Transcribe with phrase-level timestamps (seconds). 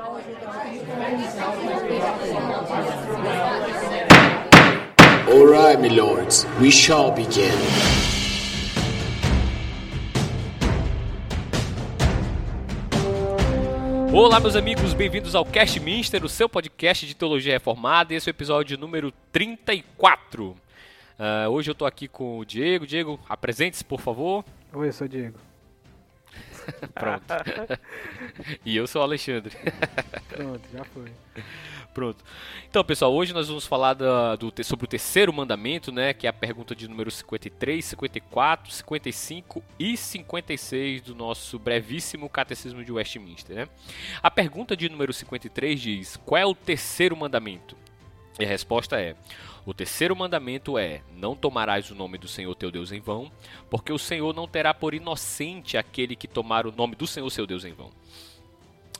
[0.00, 0.16] All
[5.46, 7.52] right, my lords, we shall begin.
[14.14, 18.14] Olá, meus amigos, bem-vindos ao Cast Minster, o seu podcast de teologia reformada.
[18.14, 20.48] Esse é o episódio número 34.
[20.48, 20.56] Uh,
[21.50, 22.86] hoje eu tô aqui com o Diego.
[22.86, 24.46] Diego, apresente-se, por favor.
[24.72, 25.49] Oi, eu sou o Diego.
[26.94, 27.24] Pronto.
[28.64, 29.56] e eu sou o Alexandre.
[30.28, 31.12] Pronto, já foi.
[31.92, 32.24] Pronto.
[32.68, 36.14] Então, pessoal, hoje nós vamos falar da, do, sobre o terceiro mandamento, né?
[36.14, 42.84] Que é a pergunta de número 53, 54, 55 e 56 do nosso brevíssimo Catecismo
[42.84, 43.68] de Westminster, né?
[44.22, 47.76] A pergunta de número 53 diz: Qual é o terceiro mandamento?
[48.38, 49.16] E a resposta é:
[49.64, 53.30] O terceiro mandamento é: Não tomarás o nome do Senhor teu Deus em vão,
[53.68, 57.46] porque o Senhor não terá por inocente aquele que tomar o nome do Senhor seu
[57.46, 57.90] Deus em vão.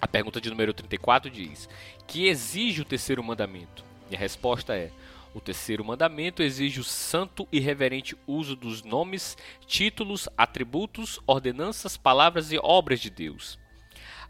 [0.00, 1.68] A pergunta de número 34 diz:
[2.06, 3.84] Que exige o terceiro mandamento?
[4.10, 4.90] E a resposta é:
[5.34, 12.52] O terceiro mandamento exige o santo e reverente uso dos nomes, títulos, atributos, ordenanças, palavras
[12.52, 13.58] e obras de Deus.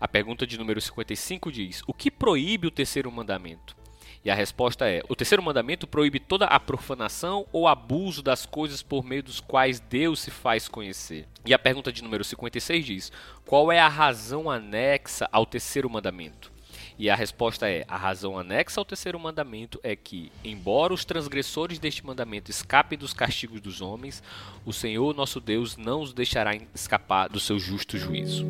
[0.00, 3.79] A pergunta de número 55 diz: O que proíbe o terceiro mandamento?
[4.24, 8.82] E a resposta é: o terceiro mandamento proíbe toda a profanação ou abuso das coisas
[8.82, 11.26] por meio dos quais Deus se faz conhecer.
[11.44, 13.12] E a pergunta de número 56 diz:
[13.46, 16.52] qual é a razão anexa ao terceiro mandamento?
[16.98, 21.78] E a resposta é: a razão anexa ao terceiro mandamento é que, embora os transgressores
[21.78, 24.22] deste mandamento escapem dos castigos dos homens,
[24.66, 28.44] o Senhor nosso Deus não os deixará escapar do seu justo juízo.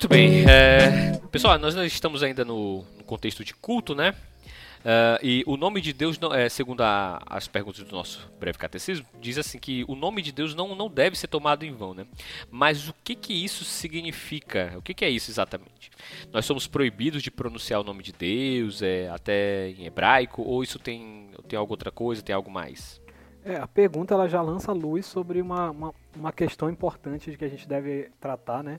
[0.00, 4.14] Muito bem, é, pessoal, nós estamos ainda no, no contexto de culto, né?
[4.80, 8.56] Uh, e o nome de Deus, não, é, segundo a, as perguntas do nosso breve
[8.56, 11.92] catecismo, diz assim que o nome de Deus não, não deve ser tomado em vão,
[11.92, 12.06] né?
[12.50, 14.72] Mas o que que isso significa?
[14.78, 15.90] O que que é isso exatamente?
[16.32, 20.78] Nós somos proibidos de pronunciar o nome de Deus, é, até em hebraico, ou isso
[20.78, 23.02] tem, tem alguma outra coisa, tem algo mais?
[23.44, 27.44] É, a pergunta ela já lança luz sobre uma, uma, uma questão importante de que
[27.44, 28.78] a gente deve tratar, né?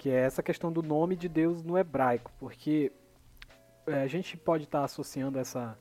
[0.00, 2.90] Que é essa questão do nome de Deus no hebraico, porque
[3.86, 5.78] é, a gente pode estar associando essa,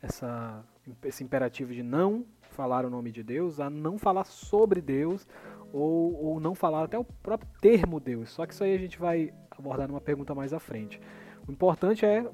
[0.00, 0.64] essa,
[1.04, 5.28] esse imperativo de não falar o nome de Deus a não falar sobre Deus
[5.74, 8.30] ou, ou não falar até o próprio termo Deus.
[8.30, 10.98] Só que isso aí a gente vai abordar numa pergunta mais à frente.
[11.46, 12.26] O importante é,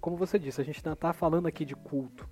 [0.00, 2.26] como você disse, a gente ainda está falando aqui de culto.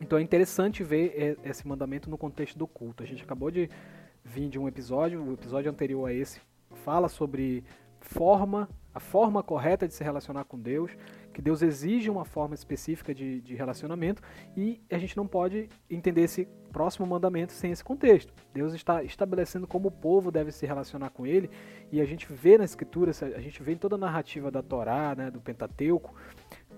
[0.00, 3.04] Então é interessante ver esse mandamento no contexto do culto.
[3.04, 3.70] A gente acabou de
[4.24, 6.40] vir de um episódio, o episódio anterior a esse
[6.74, 7.64] fala sobre
[8.00, 10.90] forma, a forma correta de se relacionar com Deus,
[11.32, 14.22] que Deus exige uma forma específica de, de relacionamento
[14.56, 18.32] e a gente não pode entender esse próximo mandamento sem esse contexto.
[18.52, 21.50] Deus está estabelecendo como o povo deve se relacionar com Ele
[21.90, 25.14] e a gente vê na Escritura, a gente vê em toda a narrativa da Torá,
[25.16, 26.14] né, do Pentateuco,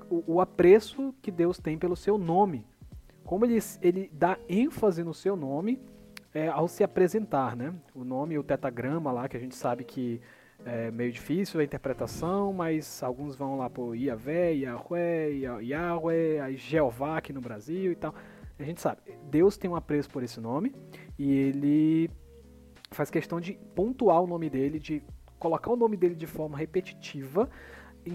[0.09, 2.65] o, o apreço que Deus tem pelo seu nome.
[3.25, 5.81] Como ele, ele dá ênfase no seu nome
[6.37, 7.73] é, ao se apresentar, né?
[7.95, 10.21] O nome e o tetagrama lá, que a gente sabe que
[10.67, 17.33] é meio difícil a interpretação, mas alguns vão lá por Iavé, Yahweh, Yahweh, Jeová aqui
[17.33, 18.15] no Brasil e tal.
[18.59, 20.75] A gente sabe, Deus tem um apreço por esse nome
[21.19, 22.11] e ele
[22.91, 25.03] faz questão de pontuar o nome dele, de
[25.39, 27.49] colocar o nome dele de forma repetitiva.
[28.05, 28.11] É,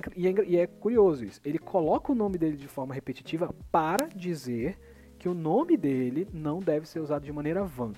[0.47, 1.41] e é curioso isso.
[1.43, 4.77] Ele coloca o nome dele de forma repetitiva para dizer
[5.21, 7.93] que o nome dele não deve ser usado de maneira vã.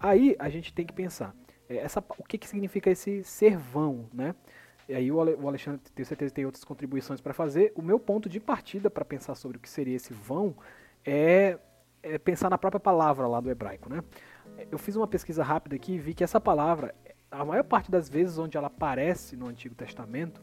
[0.00, 1.36] Aí a gente tem que pensar,
[1.68, 4.34] é, essa, o que, que significa esse ser vão, né?
[4.88, 7.74] E aí o Alexandre, tenho certeza, tem outras contribuições para fazer.
[7.76, 10.56] O meu ponto de partida para pensar sobre o que seria esse vão
[11.04, 11.58] é,
[12.02, 14.02] é, pensar na própria palavra lá do hebraico, né?
[14.70, 16.94] Eu fiz uma pesquisa rápida aqui e vi que essa palavra,
[17.30, 20.40] a maior parte das vezes onde ela aparece no Antigo Testamento,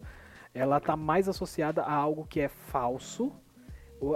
[0.54, 3.34] ela está mais associada a algo que é falso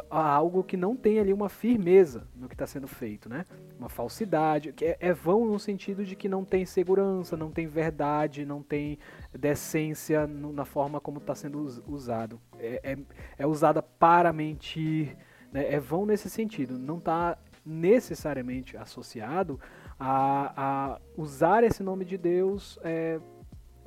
[0.10, 3.46] a algo que não tem ali uma firmeza no que está sendo feito, né?
[3.78, 7.68] Uma falsidade, que é, é, vão no sentido de que não tem segurança, não tem
[7.68, 8.98] verdade, não tem
[9.38, 12.40] decência no, na forma como está sendo usado.
[12.58, 12.98] É, é,
[13.40, 15.18] é, usada para mentir,
[15.52, 15.74] né?
[15.74, 19.60] é vão nesse sentido, não está necessariamente associado
[20.00, 23.20] a, a, usar esse nome de Deus é,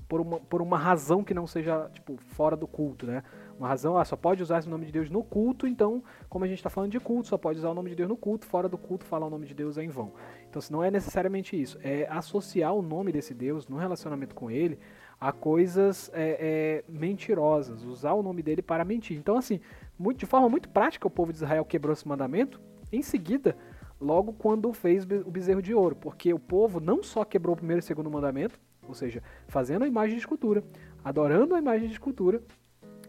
[0.08, 3.22] por, uma, por uma razão que não seja tipo fora do culto, né?
[3.58, 6.48] Uma razão, ah, só pode usar esse nome de Deus no culto, então, como a
[6.48, 8.68] gente está falando de culto, só pode usar o nome de Deus no culto, fora
[8.68, 10.12] do culto, falar o nome de Deus é em vão.
[10.48, 14.50] Então, se não é necessariamente isso, é associar o nome desse Deus no relacionamento com
[14.50, 14.78] ele
[15.18, 19.16] a coisas é, é, mentirosas, usar o nome dele para mentir.
[19.16, 19.60] Então, assim,
[19.98, 22.60] muito, de forma muito prática, o povo de Israel quebrou esse mandamento,
[22.92, 23.56] em seguida,
[24.00, 27.80] logo quando fez o bezerro de ouro, porque o povo não só quebrou o primeiro
[27.80, 30.62] e o segundo mandamento, ou seja, fazendo a imagem de escultura,
[31.02, 32.42] adorando a imagem de escultura,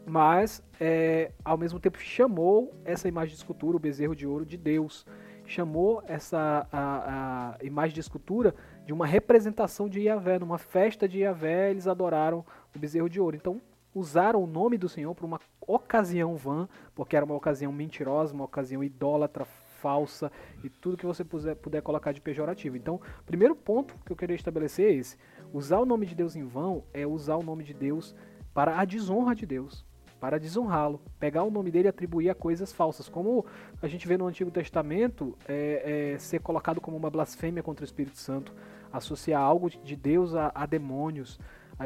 [0.07, 4.56] mas é, ao mesmo tempo chamou essa imagem de escultura, o bezerro de ouro, de
[4.56, 5.06] Deus.
[5.45, 8.56] Chamou essa a, a imagem de escultura
[8.86, 10.39] de uma representação de Yahvé.
[10.39, 13.36] Numa festa de Yahvé, eles adoraram o bezerro de ouro.
[13.36, 13.62] Então,
[13.94, 18.45] usaram o nome do Senhor para uma ocasião vã, porque era uma ocasião mentirosa, uma
[18.45, 20.31] ocasião idólatra, falsa
[20.63, 22.77] e tudo que você puder, puder colocar de pejorativo.
[22.77, 25.18] Então, primeiro ponto que eu queria estabelecer é esse.
[25.54, 28.15] Usar o nome de Deus em vão é usar o nome de Deus
[28.54, 29.86] para a desonra de Deus,
[30.19, 31.02] para desonrá-lo.
[31.19, 33.08] Pegar o nome dele e atribuir a coisas falsas.
[33.10, 33.46] Como
[33.81, 37.86] a gente vê no Antigo Testamento é, é, ser colocado como uma blasfêmia contra o
[37.86, 38.54] Espírito Santo,
[38.92, 41.40] associar algo de Deus a, a demônios.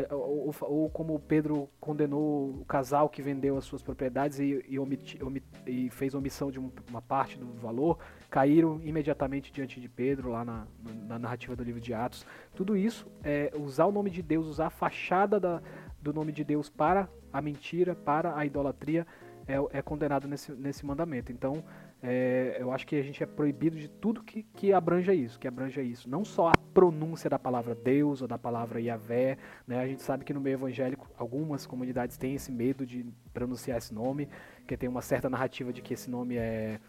[0.10, 5.22] Ou, ou, como Pedro condenou o casal que vendeu as suas propriedades e, e, omiti,
[5.22, 8.00] omit, e fez omissão de uma parte do valor,
[8.30, 10.66] caíram imediatamente diante de Pedro, lá na,
[11.06, 12.26] na, narrativa do livro de Atos.
[12.56, 15.62] Tudo isso é usar o nome de Deus, usar a fachada da,
[16.02, 19.06] do nome de Deus para a mentira, para a idolatria,
[19.48, 21.32] é, é condenado nesse, nesse mandamento.
[21.32, 21.64] Então,
[22.04, 25.48] é, eu acho que a gente é proibido de tudo que, que abranja isso, que
[25.48, 26.10] abranja isso.
[26.10, 29.38] Não só a pronúncia da palavra Deus ou da palavra Yahvé,
[29.68, 29.80] né?
[29.80, 33.94] A gente sabe que no meio evangélico algumas comunidades têm esse medo de pronunciar esse
[33.94, 34.28] nome,
[34.68, 36.80] que tem uma certa narrativa de que esse nome é,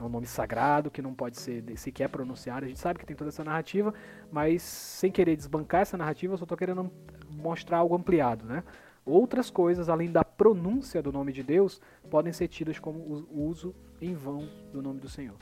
[0.00, 2.64] é um nome sagrado, que não pode ser sequer pronunciado.
[2.64, 3.92] A gente sabe que tem toda essa narrativa,
[4.30, 6.90] mas sem querer desbancar essa narrativa, eu só estou querendo
[7.30, 8.62] mostrar algo ampliado, né?
[9.04, 11.80] Outras coisas, além da pronúncia do nome de Deus,
[12.10, 15.36] podem ser tidas como o uso em vão do nome do Senhor.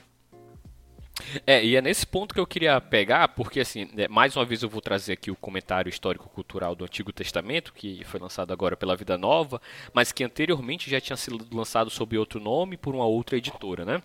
[1.45, 4.63] É, e é nesse ponto que eu queria pegar, porque assim, né, mais uma vez
[4.63, 8.95] eu vou trazer aqui o comentário histórico-cultural do Antigo Testamento, que foi lançado agora pela
[8.95, 9.61] Vida Nova,
[9.93, 14.01] mas que anteriormente já tinha sido lançado sob outro nome por uma outra editora, né?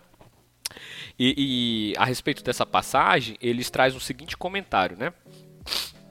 [1.17, 5.13] E, e a respeito dessa passagem, eles trazem o seguinte comentário, né?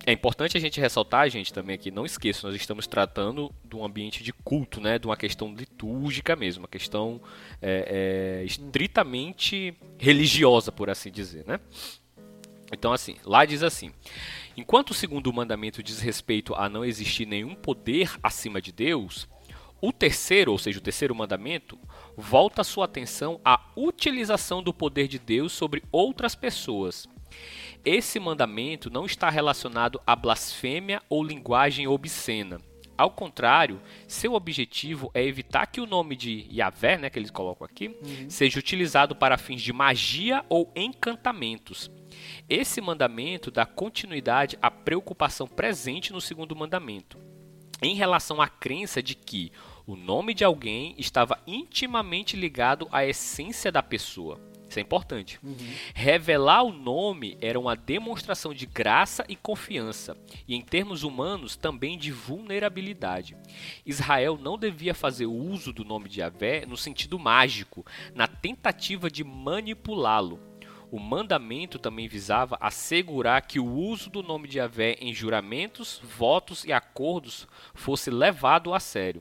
[0.07, 3.83] É importante a gente ressaltar, gente, também aqui, não esqueça, nós estamos tratando de um
[3.83, 7.23] ambiente de culto, né, de uma questão litúrgica mesmo, uma questão
[7.63, 11.59] é, é, estritamente religiosa, por assim dizer, né?
[12.71, 13.93] Então, assim, lá diz assim:
[14.57, 19.27] enquanto o segundo mandamento diz respeito a não existir nenhum poder acima de Deus,
[19.81, 21.79] o terceiro, ou seja, o terceiro mandamento,
[22.17, 27.09] volta sua atenção à utilização do poder de Deus sobre outras pessoas
[27.85, 32.59] esse mandamento não está relacionado à blasfêmia ou linguagem obscena.
[32.97, 37.67] Ao contrário, seu objetivo é evitar que o nome de Yahvé, né, que eles colocam
[37.67, 38.31] aqui, uhum.
[38.31, 41.91] seja utilizado para fins de magia ou encantamentos.
[42.49, 47.19] Esse mandamento dá continuidade à preocupação presente no segundo mandamento,
[47.83, 49.51] em relação à crença de que
[49.87, 54.41] o nome de alguém estava intimamente ligado à essência da pessoa.
[54.69, 55.39] Isso é importante.
[55.41, 55.57] Uhum.
[55.95, 60.17] Revelar o nome era uma demonstração de graça e confiança,
[60.49, 63.37] e em termos humanos também de vulnerabilidade.
[63.87, 69.23] Israel não devia fazer uso do nome de Yahvé no sentido mágico, na tentativa de
[69.23, 70.41] manipulá-lo.
[70.95, 76.65] O mandamento também visava assegurar que o uso do nome de Yahvé em juramentos, votos
[76.65, 79.21] e acordos fosse levado a sério.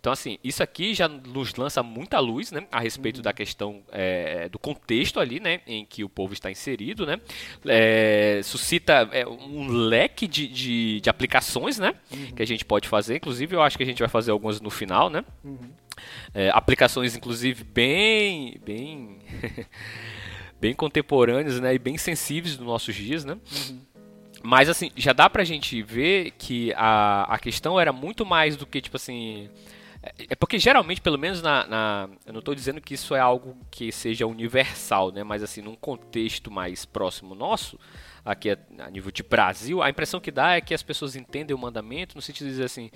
[0.00, 3.22] Então, assim, isso aqui já nos lança muita luz, né, a respeito uhum.
[3.22, 7.20] da questão é, do contexto ali, né, em que o povo está inserido, né,
[7.66, 12.32] é, suscita é, um leque de, de, de aplicações, né, uhum.
[12.32, 13.18] que a gente pode fazer.
[13.18, 15.24] Inclusive, eu acho que a gente vai fazer algumas no final, né.
[15.44, 15.70] Uhum.
[16.52, 19.18] Aplicações, inclusive, bem, bem,
[20.62, 23.32] bem contemporâneas, né, e bem sensíveis nos nossos dias, né.
[23.34, 23.80] Uhum.
[24.44, 28.64] Mas assim, já dá pra gente ver que a, a questão era muito mais do
[28.64, 29.50] que, tipo assim,
[30.00, 33.18] é, é porque geralmente, pelo menos na, na, Eu não estou dizendo que isso é
[33.18, 35.24] algo que seja universal, né?
[35.24, 37.78] Mas assim, num contexto mais próximo nosso,
[38.24, 41.54] aqui a, a, nível de Brasil, a impressão que dá é que as pessoas entendem
[41.54, 42.90] o mandamento no sentido de dizer assim,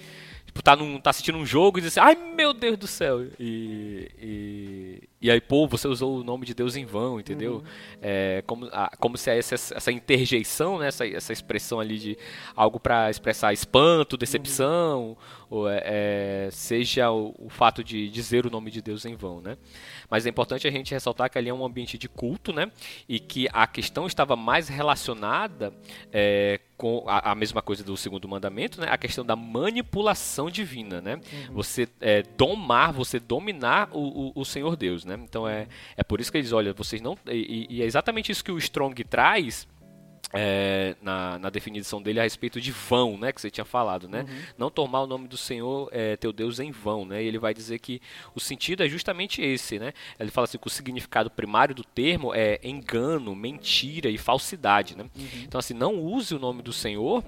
[0.44, 3.24] tipo, tá, num, tá assistindo um jogo e diz assim, ai meu Deus do céu,
[3.38, 7.54] e, e, e aí, pô, você usou o nome de Deus em vão, entendeu?
[7.54, 7.62] Uhum.
[8.00, 12.18] É, como, a, como se essa, essa interjeição, né, essa, essa expressão ali de
[12.54, 15.16] algo para expressar espanto, decepção, uhum.
[15.50, 19.40] ou, é, é, seja o, o fato de dizer o nome de Deus em vão,
[19.40, 19.56] né?
[20.08, 22.70] Mas é importante a gente ressaltar que ali é um ambiente de culto, né?
[23.08, 25.15] E que a questão estava mais relacionada
[26.12, 28.88] é, com a, a, mesma coisa do segundo mandamento, né?
[28.90, 31.14] A questão da manipulação divina, né?
[31.14, 31.54] Uhum.
[31.54, 35.18] Você é, domar, você dominar o, o, o, Senhor Deus, né?
[35.22, 38.44] Então é, é por isso que eles olham, vocês não e, e é exatamente isso
[38.44, 39.66] que o Strong traz
[40.36, 44.26] é, na, na, definição dele a respeito de vão, né, que você tinha falado, né?
[44.28, 44.42] Uhum.
[44.58, 47.22] Não tomar o nome do Senhor é, teu Deus em vão, né?
[47.22, 48.00] E ele vai dizer que
[48.34, 49.92] o sentido é justamente esse, né?
[50.18, 55.04] Ele fala assim que o significado primário do termo é engano, mentira e falsidade, né?
[55.16, 55.26] Uhum.
[55.44, 57.24] Então assim, não use o nome do Senhor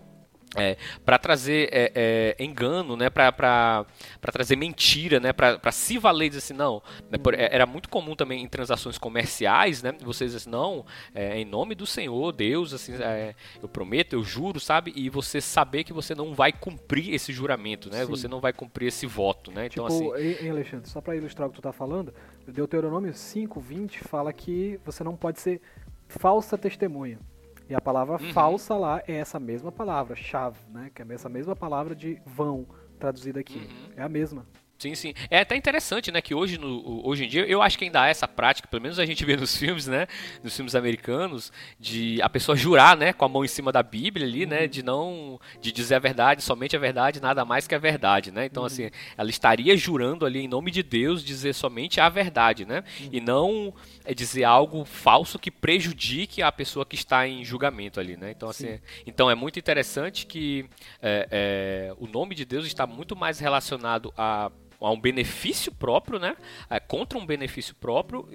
[0.57, 3.85] é, para trazer é, é, engano, né, para
[4.21, 8.15] trazer mentira, né, para se valer dizer assim, não, né, por, é, era muito comum
[8.15, 12.95] também em transações comerciais, né, vocês assim, não, é, em nome do Senhor, Deus, assim,
[12.95, 17.33] é, eu prometo, eu juro, sabe, e você saber que você não vai cumprir esse
[17.33, 18.11] juramento, né, Sim.
[18.11, 20.47] você não vai cumprir esse voto, né, então tipo, assim...
[20.47, 22.15] Em Alexandre, só para ilustrar o que tu tá falando,
[22.47, 25.61] Deuteronômio 5:20 fala que você não pode ser
[26.09, 27.19] falsa testemunha.
[27.69, 28.33] E a palavra uhum.
[28.33, 30.91] falsa lá é essa mesma palavra, chave, né?
[30.95, 32.67] Que é essa mesma palavra de vão
[32.99, 33.59] traduzida aqui.
[33.59, 33.93] Uhum.
[33.97, 34.47] É a mesma.
[34.79, 35.13] Sim, sim.
[35.29, 38.07] É até interessante, né, que hoje, no, hoje em dia, eu acho que ainda há
[38.07, 40.07] essa prática, pelo menos a gente vê nos filmes, né,
[40.43, 44.25] nos filmes americanos, de a pessoa jurar, né, com a mão em cima da Bíblia
[44.25, 44.69] ali, né, uhum.
[44.69, 48.47] de não, de dizer a verdade, somente a verdade, nada mais que a verdade, né.
[48.47, 48.69] Então, uhum.
[48.69, 53.09] assim, ela estaria jurando ali em nome de Deus dizer somente a verdade, né, uhum.
[53.11, 58.17] e não é dizer algo falso que prejudique a pessoa que está em julgamento ali,
[58.17, 58.31] né.
[58.31, 60.67] Então, assim, então é muito interessante que
[61.03, 66.19] é, é, o nome de Deus está muito mais relacionado a a um benefício próprio,
[66.19, 66.37] né?
[66.71, 68.29] É, contra um benefício próprio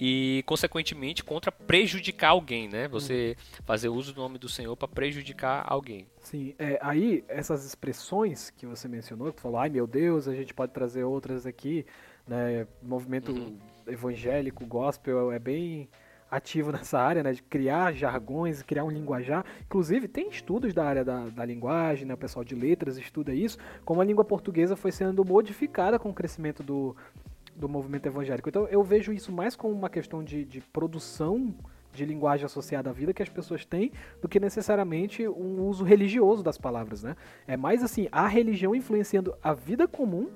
[0.00, 2.88] e, consequentemente, contra prejudicar alguém, né?
[2.88, 3.64] Você uhum.
[3.64, 6.06] fazer uso do nome do Senhor para prejudicar alguém.
[6.20, 10.34] Sim, é, aí essas expressões que você mencionou, que tu falou, ai meu Deus, a
[10.34, 11.84] gente pode trazer outras aqui,
[12.26, 12.66] né?
[12.82, 13.58] Movimento uhum.
[13.86, 15.88] evangélico, gospel, é bem
[16.30, 19.44] ativo nessa área, né, de criar jargões, criar um linguajar.
[19.62, 23.58] Inclusive, tem estudos da área da, da linguagem, né, o pessoal de letras estuda isso,
[23.84, 26.96] como a língua portuguesa foi sendo modificada com o crescimento do,
[27.56, 28.48] do movimento evangélico.
[28.48, 31.54] Então, eu vejo isso mais como uma questão de, de produção
[31.92, 33.90] de linguagem associada à vida que as pessoas têm
[34.22, 37.16] do que necessariamente um uso religioso das palavras, né?
[37.48, 40.30] É mais assim, a religião influenciando a vida comum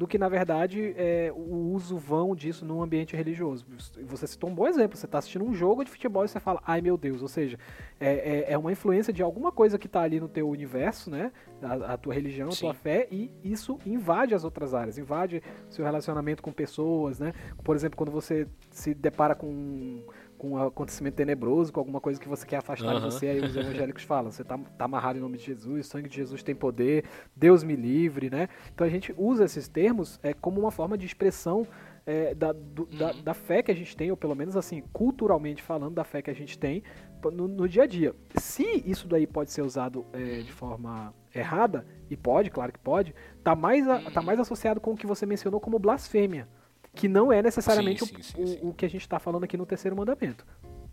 [0.00, 3.66] do que, na verdade, é, o uso vão disso num ambiente religioso.
[4.06, 6.58] Você citou um bom exemplo, você está assistindo um jogo de futebol e você fala,
[6.66, 7.58] ai meu Deus, ou seja,
[8.00, 11.30] é, é, é uma influência de alguma coisa que está ali no teu universo, né,
[11.60, 12.60] a, a tua religião, a Sim.
[12.60, 17.76] tua fé, e isso invade as outras áreas, invade seu relacionamento com pessoas, né, por
[17.76, 20.02] exemplo, quando você se depara com
[20.40, 23.00] com um acontecimento tenebroso, com alguma coisa que você quer afastar uhum.
[23.00, 25.90] de você, aí os evangélicos falam, você está tá amarrado em nome de Jesus, o
[25.90, 27.04] sangue de Jesus tem poder,
[27.36, 28.48] Deus me livre, né?
[28.74, 31.66] Então a gente usa esses termos é, como uma forma de expressão
[32.06, 32.98] é, da, do, uhum.
[32.98, 36.22] da, da, fé que a gente tem, ou pelo menos assim, culturalmente falando, da fé
[36.22, 36.82] que a gente tem
[37.22, 38.14] no, no dia a dia.
[38.36, 43.14] Se isso daí pode ser usado é, de forma errada, e pode, claro que pode,
[43.44, 46.48] tá mais, a, tá mais associado com o que você mencionou como blasfêmia
[46.94, 49.56] que não é necessariamente sim, sim, sim, o, o, que a gente está falando aqui
[49.56, 50.44] no terceiro mandamento.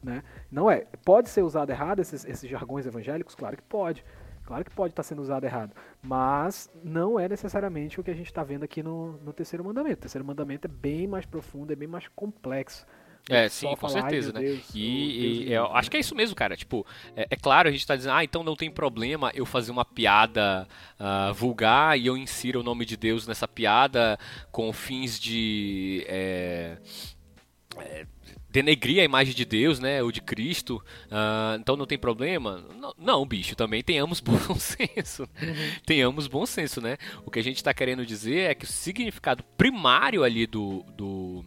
[0.03, 0.23] Né?
[0.51, 0.85] Não é.
[1.03, 3.35] Pode ser usado errado esses, esses jargões evangélicos?
[3.35, 4.03] Claro que pode.
[4.43, 5.73] Claro que pode estar tá sendo usado errado.
[6.01, 9.97] Mas não é necessariamente o que a gente está vendo aqui no, no terceiro mandamento.
[9.97, 12.85] O terceiro mandamento é bem mais profundo, é bem mais complexo.
[13.29, 14.39] É, sim, com certeza, né?
[14.39, 16.55] Deus, e, e eu acho que é isso mesmo, cara.
[16.55, 19.71] Tipo, é, é, claro, a gente tá dizendo, ah, então não tem problema eu fazer
[19.71, 20.67] uma piada
[20.99, 24.17] uh, vulgar e eu insiro o nome de Deus nessa piada
[24.51, 26.05] com fins de.
[26.07, 26.77] É,
[27.77, 28.05] é,
[28.49, 32.65] denegrir a imagem de Deus, né, ou de Cristo, uh, então não tem problema?
[32.79, 35.71] Não, não, bicho, também tenhamos bom senso, uhum.
[35.85, 36.97] tenhamos bom senso, né?
[37.25, 41.45] O que a gente está querendo dizer é que o significado primário ali do, do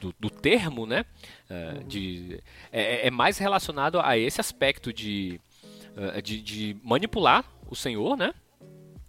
[0.00, 1.04] do, do termo, né?
[1.48, 2.42] Uh, de,
[2.72, 5.40] é, é, mais relacionado a esse aspecto de,
[5.96, 8.32] uh, de, de, manipular o Senhor, né?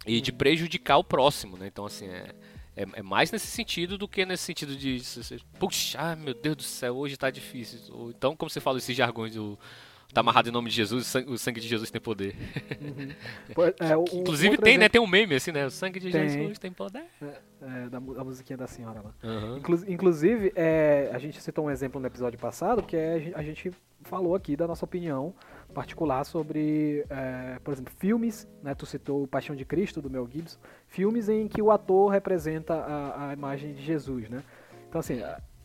[0.06, 1.66] E de prejudicar o próximo, né?
[1.66, 2.34] Então, assim, é,
[2.76, 5.00] é, é, mais nesse sentido do que nesse sentido de,
[5.58, 7.80] puxa, meu Deus do céu, hoje tá difícil.
[7.92, 9.58] Ou, então, como você fala esses jargões do
[10.12, 12.36] Tá amarrado em nome de Jesus, o sangue de Jesus tem poder.
[12.80, 13.64] Uhum.
[13.80, 14.80] É, o, Inclusive tem, né, exemplo...
[14.80, 14.88] né?
[14.90, 15.64] Tem um meme assim, né?
[15.64, 16.28] O sangue de tem.
[16.28, 17.04] Jesus tem poder.
[17.22, 17.26] É,
[17.62, 19.14] é, da, da musiquinha da senhora lá.
[19.22, 19.56] Uhum.
[19.56, 23.70] Inclu inclusive, é, a gente citou um exemplo no episódio passado, que é a gente
[24.02, 25.34] falou aqui da nossa opinião
[25.72, 28.74] particular sobre, é, por exemplo, filmes, né?
[28.74, 30.58] Tu citou o Paixão de Cristo, do Mel Gibson.
[30.88, 34.42] Filmes em que o ator representa a, a imagem de Jesus, né?
[34.88, 35.22] Então, assim,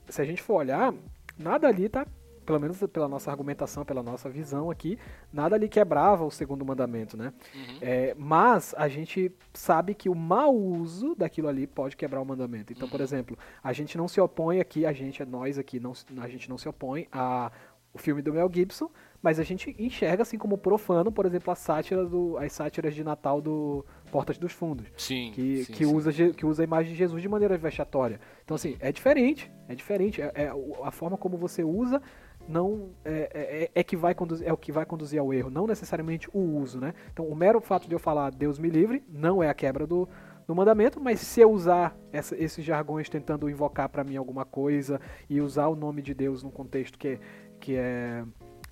[0.07, 0.93] se a gente for olhar,
[1.37, 2.07] nada ali tá
[2.47, 4.97] pelo menos pela nossa argumentação, pela nossa visão aqui,
[5.33, 7.33] nada ali quebrava o segundo mandamento, né?
[7.53, 7.77] Uhum.
[7.81, 12.71] É, mas a gente sabe que o mau uso daquilo ali pode quebrar o mandamento.
[12.71, 12.91] Então, uhum.
[12.91, 16.49] por exemplo, a gente não se opõe aqui, a gente, nós aqui, não, a gente
[16.49, 17.51] não se opõe a
[17.93, 18.89] o filme do Mel Gibson,
[19.21, 23.03] mas a gente enxerga assim como profano, por exemplo, a sátira do, as sátiras de
[23.03, 24.87] Natal do Portas dos Fundos.
[24.95, 25.31] Sim.
[25.33, 25.93] Que, sim, que, sim.
[25.93, 28.19] Usa, que usa a imagem de Jesus de maneira vexatória.
[28.45, 29.51] Então, assim, é diferente.
[29.67, 30.21] É diferente.
[30.21, 30.51] É, é
[30.83, 32.01] a forma como você usa
[32.47, 35.67] não é, é, é, que vai conduzir, é o que vai conduzir ao erro, não
[35.67, 36.93] necessariamente o uso, né?
[37.11, 40.07] Então, o mero fato de eu falar Deus me livre não é a quebra do,
[40.47, 44.99] do mandamento, mas se eu usar essa, esses jargões tentando invocar para mim alguma coisa
[45.29, 47.19] e usar o nome de Deus num contexto que,
[47.59, 48.23] que é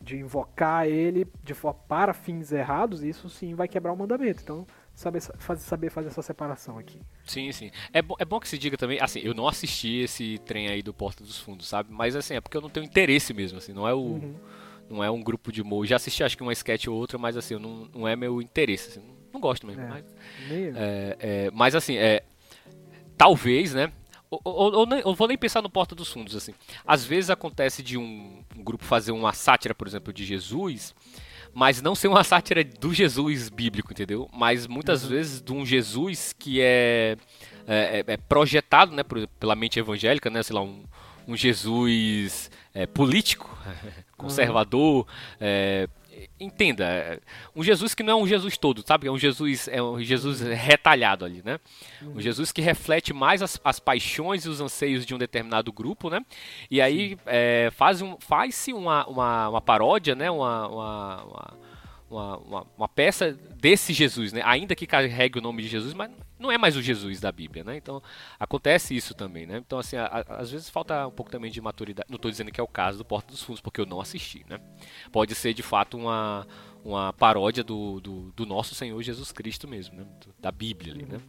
[0.02, 1.56] de invocar ele de
[1.88, 4.42] para fins errados, isso sim vai quebrar o mandamento.
[4.44, 7.00] Então, saber, fazer, saber fazer essa separação aqui.
[7.26, 7.70] Sim, sim.
[7.92, 10.82] É, bo é bom que se diga também, assim, eu não assisti esse trem aí
[10.82, 11.92] do Porta dos Fundos, sabe?
[11.92, 14.00] Mas assim, é porque eu não tenho interesse mesmo, assim, não é o.
[14.00, 14.36] Uhum.
[14.88, 15.84] Não é um grupo de humor.
[15.88, 18.90] Já assisti acho que uma sketch ou outra, mas assim, não, não é meu interesse.
[18.90, 19.82] Assim, não, não gosto mesmo.
[19.82, 20.06] É, mas,
[20.50, 22.24] é, é, mas assim, é,
[23.18, 23.92] talvez, né?
[24.30, 26.54] Ou, ou, ou, ou, vou nem pensar no Porta dos Fundos, assim.
[26.86, 30.94] Às vezes acontece de um, um grupo fazer uma sátira, por exemplo, de Jesus
[31.56, 34.30] mas não ser uma sátira do Jesus bíblico, entendeu?
[34.34, 35.10] Mas muitas uhum.
[35.10, 37.16] vezes de um Jesus que é,
[37.66, 40.84] é, é, é projetado, né, por, pela mente evangélica, né, sei lá, um,
[41.26, 43.58] um Jesus é, político,
[44.18, 45.08] conservador,
[45.40, 45.88] uhum
[46.40, 47.20] entenda, é,
[47.56, 49.08] um Jesus que não é um Jesus todo, sabe?
[49.08, 51.60] É um Jesus, é um Jesus retalhado ali, né?
[52.02, 52.20] Um.
[52.20, 56.24] Jesus que reflete mais as, as paixões e os anseios de um determinado grupo, né?
[56.70, 60.30] E aí é, faz um, faz-se uma, uma, uma, paródia, né?
[60.30, 61.54] uma, uma, uma
[62.16, 64.42] uma, uma, uma, peça desse Jesus, né?
[64.46, 67.64] Ainda que carregue o nome de Jesus, mas não é mais o Jesus da Bíblia,
[67.64, 67.76] né?
[67.76, 68.02] Então
[68.40, 69.62] acontece isso também, né?
[69.66, 72.08] Então assim, a, a, às vezes falta um pouco também de maturidade.
[72.10, 74.46] Não estou dizendo que é o caso do Porta dos Fundos, porque eu não assisti,
[74.50, 74.60] né?
[75.12, 76.48] Pode ser de fato uma,
[76.84, 80.06] uma paródia do, do, do nosso Senhor Jesus Cristo mesmo, né?
[80.40, 81.20] Da Bíblia ali, né?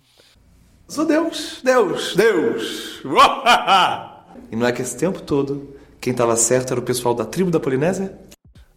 [0.87, 3.03] Sou Deus, Deus, Deus.
[4.53, 7.51] e não é que esse tempo todo quem estava certo era o pessoal da tribo
[7.51, 8.17] da Polinésia?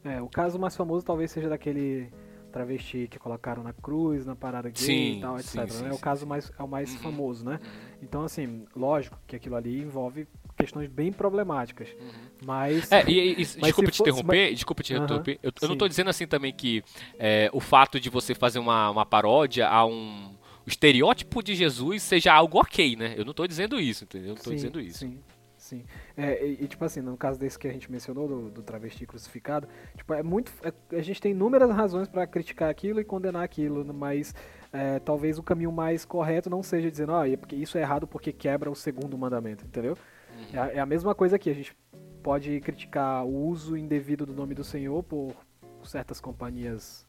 [0.04, 2.10] É, o caso mais famoso talvez seja daquele
[2.50, 5.50] travesti que colocaram na cruz, na parada gay sim, e tal, etc.
[5.50, 7.60] Sim, sim, é o caso mais, é o mais uhum, famoso, né?
[7.62, 7.98] Uhum.
[8.02, 10.28] Então, assim, lógico que aquilo ali envolve
[10.58, 11.90] questões bem problemáticas.
[11.90, 12.30] Uhum.
[12.46, 12.92] Mas.
[12.92, 14.56] É, e, e, mas desculpa te fosse, interromper, mas...
[14.56, 15.40] desculpa te interromper.
[15.42, 16.84] Eu, eu não estou dizendo assim também que
[17.18, 20.38] é, o fato de você fazer uma, uma paródia a um.
[20.66, 23.16] O estereótipo de Jesus seja algo ok, né?
[23.18, 24.30] Eu não estou dizendo isso, entendeu?
[24.30, 25.00] Eu não estou dizendo isso.
[25.00, 25.20] Sim.
[25.70, 25.86] Sim.
[26.18, 29.06] É, e, e, tipo assim, no caso desse que a gente mencionou, do, do travesti
[29.06, 30.52] crucificado, tipo, é muito.
[30.64, 34.34] É, a gente tem inúmeras razões para criticar aquilo e condenar aquilo, mas
[34.74, 38.34] é, talvez o caminho mais correto não seja dizendo, ah, porque isso é errado porque
[38.34, 39.96] quebra o segundo mandamento, entendeu?
[40.36, 40.60] Uhum.
[40.60, 41.78] É, é, a mesma coisa aqui, a gente
[42.24, 45.36] pode criticar o uso indevido do nome do Senhor por
[45.84, 47.06] certas companhias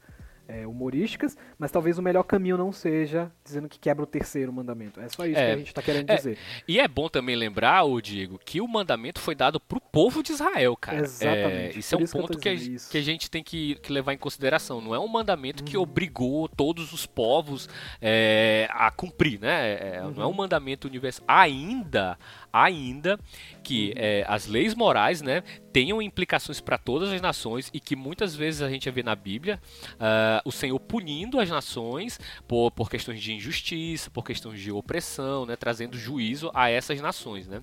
[0.50, 5.00] é, humorísticas, mas talvez o melhor caminho não seja dizendo que quebra o terceiro mandamento.
[5.00, 6.38] É só isso é, que a gente está querendo é, dizer.
[6.66, 10.22] E é bom também lembrar, o Diego, que o mandamento foi dado para o povo
[10.22, 11.02] de Israel, cara.
[11.02, 11.76] Exatamente.
[11.76, 14.12] É, isso é um ponto que, que, a, que, a, gente tem que, que, levar
[14.12, 14.80] em consideração.
[14.80, 15.84] Não é um mandamento que uhum.
[15.84, 17.68] obrigou todos os povos
[18.02, 20.02] é, a cumprir, né?
[20.02, 20.10] Uhum.
[20.10, 21.24] Não é um mandamento universal.
[21.28, 22.18] Ainda,
[22.52, 23.18] ainda
[23.62, 28.34] que é, as leis morais né, tenham implicações para todas as nações e que muitas
[28.34, 29.60] vezes a gente vê na Bíblia
[29.94, 35.46] uh, o Senhor punindo as nações por, por questões de injustiça, por questões de opressão,
[35.46, 37.46] né, trazendo juízo a essas nações.
[37.46, 37.62] Né?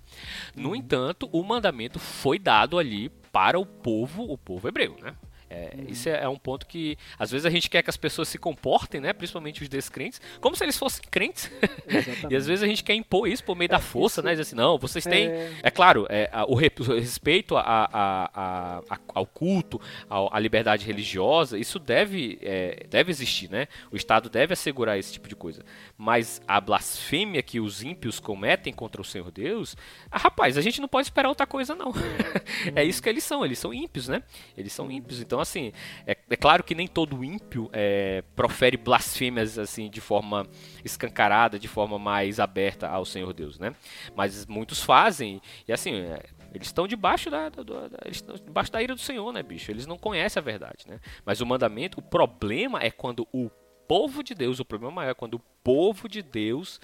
[0.55, 0.75] No uhum.
[0.75, 4.95] entanto, o mandamento foi dado ali para o povo, o povo hebreu.
[5.01, 5.13] Né?
[5.49, 5.85] É, uhum.
[5.87, 8.37] Isso é, é, um ponto que às vezes a gente quer que as pessoas se
[8.37, 11.49] comportem, né, principalmente os descrentes, como se eles fossem crentes.
[12.29, 14.31] e às vezes a gente quer impor isso por meio é, da força, né?
[14.31, 15.27] Dizer assim, não, vocês têm.
[15.27, 19.79] É, é claro, é, a, o, respeito a, a, a, ao culto,
[20.09, 23.67] à liberdade religiosa, isso deve, é, deve existir, né?
[23.91, 25.63] O Estado deve assegurar esse tipo de coisa.
[25.97, 29.75] Mas a blasfêmia que os ímpios cometem contra o Senhor Deus,
[30.11, 31.91] ah, rapaz, a gente não pode esperar outra coisa, não.
[32.75, 34.21] é isso que eles são, eles são ímpios, né?
[34.55, 35.19] Eles são ímpios.
[35.19, 35.73] Então, assim,
[36.05, 40.47] é, é claro que nem todo ímpio é, profere blasfêmias assim de forma
[40.85, 43.73] escancarada, de forma mais aberta ao Senhor Deus, né?
[44.15, 48.71] Mas muitos fazem, e assim, é, eles estão debaixo da, da, da, eles estão debaixo
[48.71, 49.71] da ira do Senhor, né, bicho?
[49.71, 50.99] Eles não conhecem a verdade, né?
[51.25, 53.49] Mas o mandamento, o problema é quando o
[53.87, 56.79] povo de Deus, o problema maior é quando o povo de Deus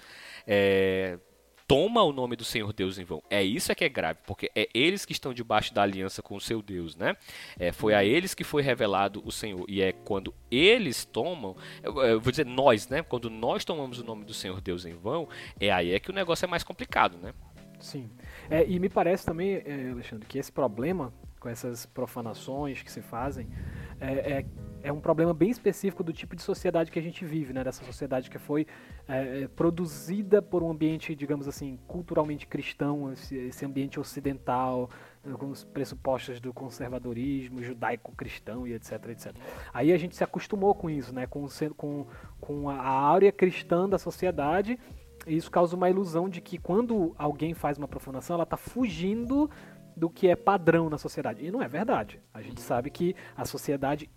[0.46, 1.18] é,
[1.66, 3.22] toma o nome do Senhor Deus em vão.
[3.30, 6.36] É isso é que é grave, porque é eles que estão debaixo da aliança com
[6.36, 7.16] o seu Deus, né?
[7.58, 9.64] É, foi a eles que foi revelado o Senhor.
[9.68, 13.02] E é quando eles tomam, eu, eu vou dizer nós, né?
[13.02, 16.14] Quando nós tomamos o nome do Senhor Deus em vão, é aí é que o
[16.14, 17.32] negócio é mais complicado, né?
[17.80, 18.10] Sim.
[18.50, 21.12] É, e me parece também, é, Alexandre, que esse problema
[21.44, 23.46] com essas profanações que se fazem
[24.00, 24.44] é, é
[24.84, 27.64] é um problema bem específico do tipo de sociedade que a gente vive, né?
[27.64, 28.66] Dessa sociedade que foi
[29.08, 34.90] é, é, produzida por um ambiente, digamos assim, culturalmente cristão, esse, esse ambiente ocidental,
[35.38, 39.34] com os pressupostos do conservadorismo judaico-cristão e etc, etc.
[39.72, 41.26] Aí a gente se acostumou com isso, né?
[41.26, 41.46] Com,
[41.78, 42.06] com,
[42.38, 44.78] com a áurea cristã da sociedade
[45.26, 49.50] e isso causa uma ilusão de que quando alguém faz uma profanação, ela está fugindo
[49.96, 51.44] do que é padrão na sociedade.
[51.44, 52.20] E não é verdade.
[52.32, 54.10] A gente sabe que a sociedade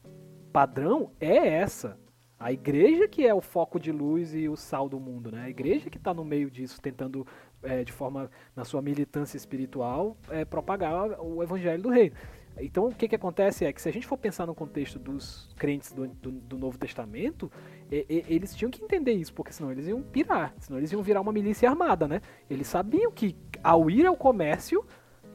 [0.51, 1.97] padrão é essa.
[2.39, 5.45] A igreja que é o foco de luz e o sal do mundo, né?
[5.45, 7.25] A igreja que está no meio disso, tentando,
[7.63, 12.15] é, de forma, na sua militância espiritual, é, propagar o evangelho do reino.
[12.59, 15.49] Então, o que, que acontece é que se a gente for pensar no contexto dos
[15.57, 17.51] crentes do, do, do Novo Testamento,
[17.91, 21.01] e, e, eles tinham que entender isso, porque senão eles iam pirar, senão eles iam
[21.01, 22.21] virar uma milícia armada, né?
[22.49, 24.85] Eles sabiam que, ao ir ao comércio,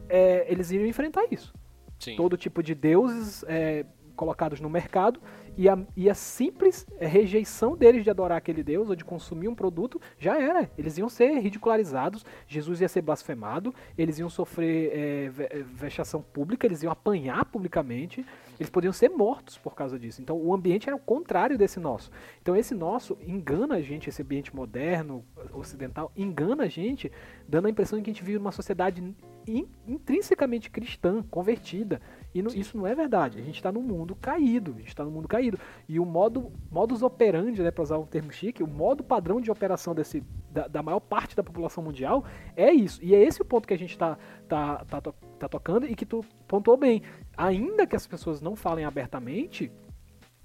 [0.08, 1.52] é, eles iriam enfrentar isso.
[1.98, 2.16] Sim.
[2.16, 3.84] Todo tipo de deuses é,
[4.16, 5.20] colocados no mercado
[5.56, 9.54] e a, e a simples rejeição deles de adorar aquele Deus ou de consumir um
[9.54, 10.70] produto já era.
[10.76, 16.82] Eles iam ser ridicularizados, Jesus ia ser blasfemado, eles iam sofrer é, vexação pública, eles
[16.82, 18.24] iam apanhar publicamente,
[18.58, 20.22] eles podiam ser mortos por causa disso.
[20.22, 22.10] Então o ambiente era o contrário desse nosso.
[22.40, 27.10] Então esse nosso engana a gente, esse ambiente moderno, ocidental, engana a gente,
[27.48, 29.02] dando a impressão de que a gente vive numa sociedade
[29.46, 32.00] in, intrinsecamente cristã, convertida.
[32.34, 33.38] E no, isso não é verdade.
[33.38, 34.72] A gente está num mundo caído.
[34.72, 35.58] A gente está num mundo caído.
[35.88, 39.50] E o modo modus operandi, né, para usar um termo chique, o modo padrão de
[39.50, 42.24] operação desse, da, da, maior parte da população mundial
[42.56, 43.02] é isso.
[43.02, 44.16] E é esse o ponto que a gente está
[44.48, 47.02] tá, tá, tá, tá tocando e que tu pontuou bem.
[47.36, 49.70] Ainda que as pessoas não falem abertamente,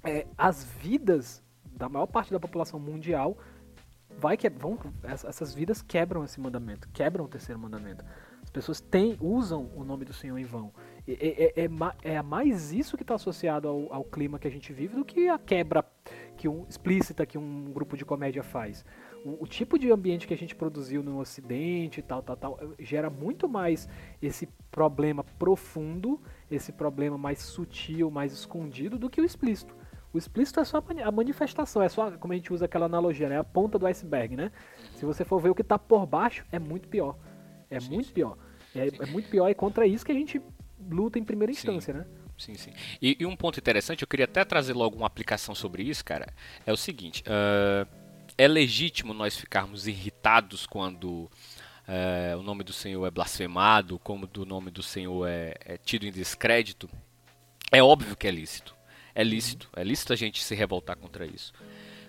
[0.04, 3.38] é, as vidas da maior parte da população mundial
[4.18, 8.04] vai que vão essas vidas quebram esse mandamento, quebram o terceiro mandamento.
[8.58, 10.74] As pessoas têm, usam o nome do Senhor em vão.
[11.08, 14.74] É, é, é, é mais isso que está associado ao, ao, clima que a gente
[14.74, 15.86] vive do que a quebra
[16.36, 18.84] que um, explícita que um grupo de comédia faz.
[19.24, 23.12] O, o, tipo de ambiente que a gente produziu no Ocidente, tal, tal, tal, gera
[23.12, 23.88] muito mais
[24.20, 29.76] esse problema profundo, esse problema mais sutil, mais escondido do que o explícito.
[30.12, 33.38] O explícito é só a manifestação, é só, como a gente usa aquela analogia, né?
[33.38, 34.52] A ponta do iceberg, né?
[34.96, 37.16] Se você for ver o que está por baixo, é muito pior.
[37.70, 38.38] É muito pior.
[38.80, 40.42] É, é, muito pior e contra isso que a gente
[40.90, 42.00] luta em primeira instância, sim.
[42.00, 42.06] né?
[42.38, 42.72] Sim, sim.
[43.02, 46.28] E, e, um ponto interessante, eu queria até trazer logo uma aplicação sobre isso, cara.
[46.66, 47.88] É o seguinte: uh,
[48.38, 51.30] é legítimo nós ficarmos irritados quando
[51.88, 56.06] uh, o nome do Senhor é blasfemado, como o nome do Senhor é, é tido
[56.06, 56.88] em descrédito?
[57.72, 58.76] É óbvio que é lícito.
[59.16, 59.68] É lícito.
[59.76, 61.52] É lícito a gente se revoltar contra isso.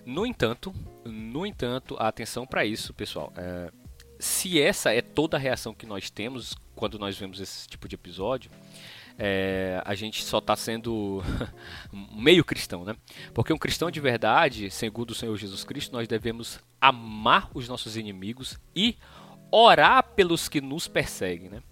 [0.05, 3.33] No entanto, no entanto, atenção para isso, pessoal.
[3.35, 3.78] Uh,
[4.19, 7.95] se essa é toda a reação que nós temos quando nós vemos esse tipo de
[7.95, 8.51] episódio,
[9.17, 11.21] é, a gente só está sendo
[12.13, 12.95] meio cristão, né?
[13.33, 17.97] Porque um cristão de verdade, segundo o Senhor Jesus Cristo, nós devemos amar os nossos
[17.97, 18.97] inimigos e
[19.51, 21.63] orar pelos que nos perseguem, né?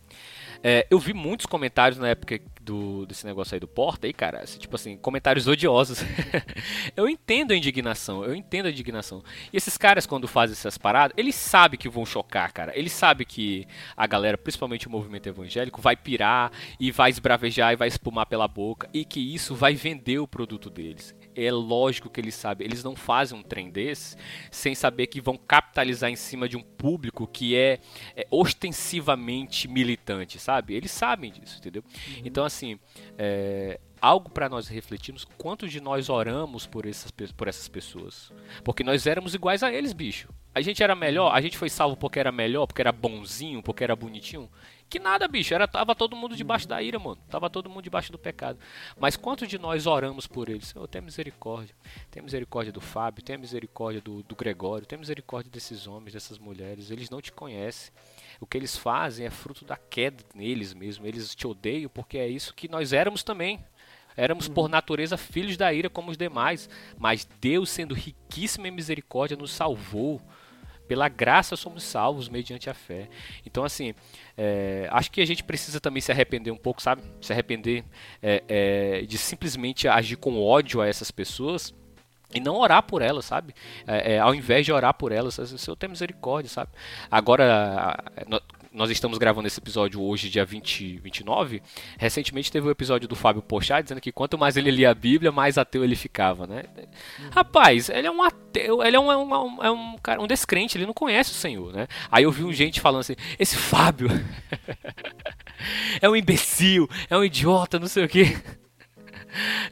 [0.64, 4.44] É, eu vi muitos comentários na época do, desse negócio aí do Porta, aí, cara,
[4.46, 6.00] tipo assim, comentários odiosos.
[6.98, 9.24] eu entendo a indignação, eu entendo a indignação.
[9.54, 12.78] E esses caras, quando fazem essas paradas, eles sabem que vão chocar, cara.
[12.78, 17.78] Eles sabem que a galera, principalmente o movimento evangélico, vai pirar e vai esbravejar e
[17.78, 22.20] vai espumar pela boca e que isso vai vender o produto deles é lógico que
[22.20, 22.66] eles sabem.
[22.66, 24.18] Eles não fazem um trem desse
[24.52, 27.80] sem saber que vão capitalizar em cima de um público que é,
[28.16, 30.74] é ostensivamente militante, sabe?
[30.74, 31.84] Eles sabem disso, entendeu?
[31.86, 32.22] Uhum.
[32.26, 32.80] Então, assim,
[33.18, 38.32] é, algo para nós refletirmos quanto de nós oramos por essas, por essas pessoas.
[38.64, 40.30] Porque nós éramos iguais a eles, bicho.
[40.54, 43.84] A gente era melhor, a gente foi salvo porque era melhor, porque era bonzinho, porque
[43.84, 44.50] era bonitinho.
[44.90, 45.54] Que nada, bicho.
[45.54, 47.18] Era, tava todo mundo debaixo da ira, mano.
[47.30, 48.58] Tava todo mundo debaixo do pecado.
[48.98, 50.68] Mas quanto de nós oramos por eles?
[50.68, 51.76] Senhor, tem misericórdia.
[52.10, 56.90] Tem misericórdia do Fábio, tem misericórdia do, do Gregório, tem misericórdia desses homens, dessas mulheres.
[56.90, 57.92] Eles não te conhecem.
[58.40, 61.06] O que eles fazem é fruto da queda neles mesmo.
[61.06, 63.64] Eles te odeiam porque é isso que nós éramos também.
[64.16, 69.38] Éramos por natureza filhos da ira como os demais, mas Deus, sendo riquíssimo em misericórdia,
[69.38, 70.20] nos salvou
[70.88, 73.08] pela graça somos salvos mediante a fé.
[73.46, 73.94] Então, assim,
[74.38, 77.04] é, acho que a gente precisa também se arrepender um pouco, sabe?
[77.22, 77.84] Se arrepender
[78.22, 81.74] é, é, de simplesmente agir com ódio a essas pessoas
[82.34, 83.54] e não orar por elas, sabe?
[83.86, 86.72] É, é, ao invés de orar por elas, Senhor tem misericórdia, sabe?
[87.10, 87.98] Agora,
[88.78, 91.64] nós estamos gravando esse episódio hoje, dia 20, 29.
[91.98, 94.94] Recentemente teve o um episódio do Fábio Pochá dizendo que quanto mais ele lia a
[94.94, 96.64] Bíblia, mais ateu ele ficava, né?
[96.78, 97.30] Uhum.
[97.32, 100.78] Rapaz, ele é um ateu, ele é um, é um, é um, cara, um descrente,
[100.78, 101.88] ele não conhece o Senhor, né?
[102.12, 104.10] Aí eu vi um gente falando assim: esse Fábio
[106.00, 108.38] é um imbecil, é um idiota, não sei o quê.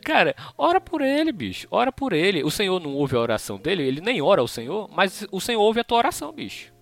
[0.04, 1.68] Cara, ora por ele, bicho.
[1.70, 2.44] Ora por ele.
[2.44, 5.62] O Senhor não ouve a oração dele, ele nem ora ao Senhor, mas o Senhor
[5.62, 6.75] ouve a tua oração, bicho.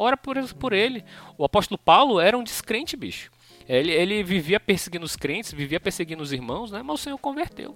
[0.00, 1.04] Ora por, por ele.
[1.36, 3.30] O apóstolo Paulo era um descrente, bicho.
[3.68, 6.82] Ele, ele vivia perseguindo os crentes, vivia perseguindo os irmãos, né?
[6.82, 7.72] Mas o Senhor converteu.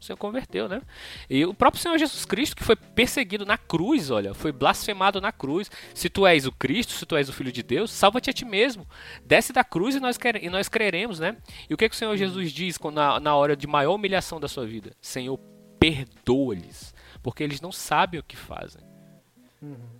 [0.00, 0.80] O Senhor converteu, né?
[1.28, 5.32] E o próprio Senhor Jesus Cristo, que foi perseguido na cruz, olha, foi blasfemado na
[5.32, 5.68] cruz.
[5.92, 8.44] Se tu és o Cristo, se tu és o Filho de Deus, salva-te a ti
[8.44, 8.86] mesmo.
[9.24, 11.36] Desce da cruz e nós, e nós creremos, né?
[11.68, 14.46] E o que, que o Senhor Jesus diz na, na hora de maior humilhação da
[14.46, 14.92] sua vida?
[15.00, 15.36] Senhor,
[15.80, 18.82] perdoa-lhes, porque eles não sabem o que fazem.
[19.60, 19.95] Uhum.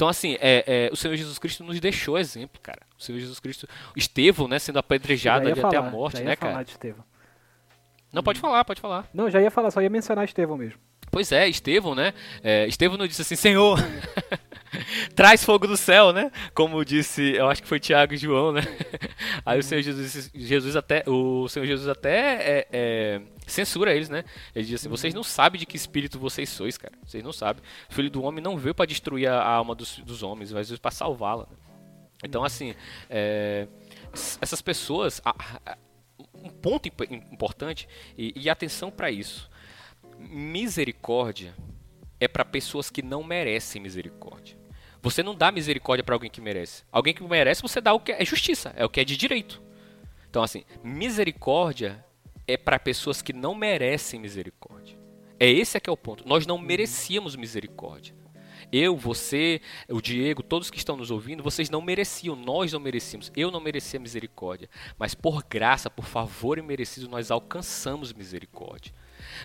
[0.00, 2.80] Então, assim, é, é, o Senhor Jesus Cristo nos deixou exemplo, cara.
[2.98, 6.62] O Senhor Jesus Cristo, Estevão, né, sendo apedrejado ali falar, até a morte, né, cara?
[6.62, 7.04] De Estevão.
[8.10, 9.06] Não, pode falar, pode falar.
[9.12, 10.80] Não, já ia falar, só ia mencionar Estevão mesmo.
[11.10, 12.14] Pois é, Estevão, né?
[12.42, 13.78] É, Estevão não disse assim, Senhor,
[15.14, 16.30] traz fogo do céu, né?
[16.54, 18.62] Como disse, eu acho que foi Tiago e João, né?
[19.44, 24.24] Aí o Senhor Jesus, Jesus até, o Senhor Jesus até é, é, censura eles, né?
[24.54, 26.94] Ele diz assim: vocês não sabem de que espírito vocês sois, cara.
[27.04, 27.62] Vocês não sabem.
[27.90, 30.80] O filho do homem não veio para destruir a alma dos, dos homens, mas veio
[30.80, 31.46] para salvá-la.
[31.50, 31.56] Né?
[32.24, 32.74] Então, assim,
[33.08, 33.66] é,
[34.40, 35.20] essas pessoas.
[36.42, 39.50] Um ponto importante, e, e atenção para isso:
[40.18, 41.54] misericórdia
[42.18, 44.59] é para pessoas que não merecem misericórdia.
[45.02, 46.84] Você não dá misericórdia para alguém que merece.
[46.92, 49.62] Alguém que merece, você dá o que é justiça, é o que é de direito.
[50.28, 52.04] Então, assim, misericórdia
[52.46, 54.98] é para pessoas que não merecem misericórdia.
[55.38, 56.28] É esse é que é o ponto.
[56.28, 58.14] Nós não merecíamos misericórdia.
[58.72, 63.32] Eu, você, o Diego, todos que estão nos ouvindo, vocês não mereciam, nós não merecíamos.
[63.34, 68.92] Eu não merecia misericórdia, mas por graça, por favor e merecido, nós alcançamos misericórdia.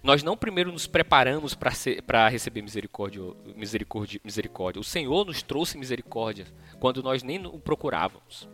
[0.03, 3.21] Nós não primeiro nos preparamos para receber misericórdia,
[3.55, 4.79] misericórdia, misericórdia.
[4.79, 6.45] O Senhor nos trouxe misericórdia
[6.79, 8.47] quando nós nem o procurávamos.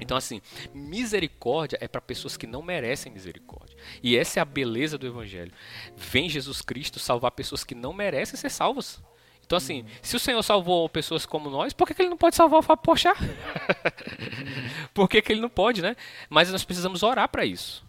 [0.00, 0.40] Então, assim,
[0.72, 3.76] misericórdia é para pessoas que não merecem misericórdia.
[4.02, 5.52] E essa é a beleza do Evangelho.
[5.96, 9.02] Vem Jesus Cristo salvar pessoas que não merecem ser salvas.
[9.44, 12.36] Então, assim, se o Senhor salvou pessoas como nós, por que, que ele não pode
[12.36, 13.14] salvar o Fábio Pochá?
[14.94, 15.94] por que, que ele não pode, né?
[16.30, 17.84] Mas nós precisamos orar para isso.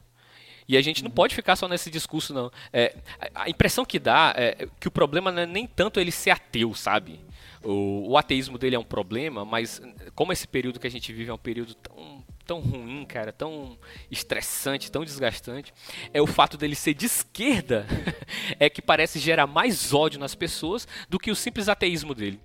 [0.67, 2.51] E a gente não pode ficar só nesse discurso, não.
[2.71, 2.95] É,
[3.33, 6.73] a impressão que dá é que o problema não é nem tanto ele ser ateu,
[6.73, 7.19] sabe?
[7.63, 9.81] O, o, ateísmo dele é um problema, mas
[10.15, 13.77] como esse período que a gente vive é um período tão, tão ruim, cara, tão
[14.11, 15.73] estressante, tão desgastante,
[16.13, 17.87] é o fato dele ser de esquerda
[18.59, 22.39] é que parece gerar mais ódio nas pessoas do que o simples ateísmo dele.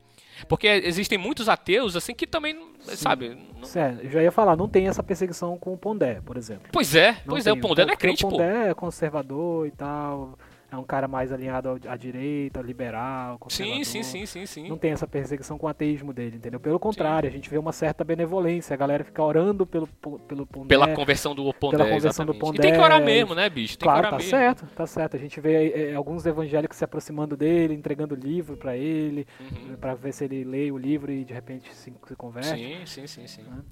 [0.46, 2.96] Porque existem muitos ateus, assim, que também, Sim.
[2.96, 3.36] sabe...
[3.56, 3.64] Não...
[3.64, 6.68] Certo, já ia falar, não tem essa perseguição com o Pondé, por exemplo.
[6.72, 7.52] Pois é, não pois tem.
[7.52, 8.28] é, o Pondé não é crente, pô.
[8.28, 10.38] O Pondé é conservador e tal
[10.70, 13.84] é um cara mais alinhado à direita, liberal, conservador.
[13.84, 14.68] Sim, sim, sim, sim, sim.
[14.68, 16.60] Não tem essa perseguição com o ateísmo dele, entendeu?
[16.60, 17.34] Pelo contrário, sim.
[17.34, 18.74] a gente vê uma certa benevolência.
[18.74, 20.68] A galera fica orando pelo, pelo Pondé.
[20.68, 22.36] Pela conversão do Pondé, Pela conversão exatamente.
[22.36, 22.58] do Pondé.
[22.58, 23.78] E tem que orar mesmo, né, bicho?
[23.78, 24.30] Tem claro, que orar tá mesmo.
[24.30, 25.16] certo, tá certo.
[25.16, 29.76] A gente vê é, alguns evangélicos se aproximando dele, entregando livro para ele, uhum.
[29.76, 32.50] para ver se ele lê o livro e de repente se, se converte.
[32.50, 33.42] Sim, sim, sim, sim.
[33.42, 33.62] Né?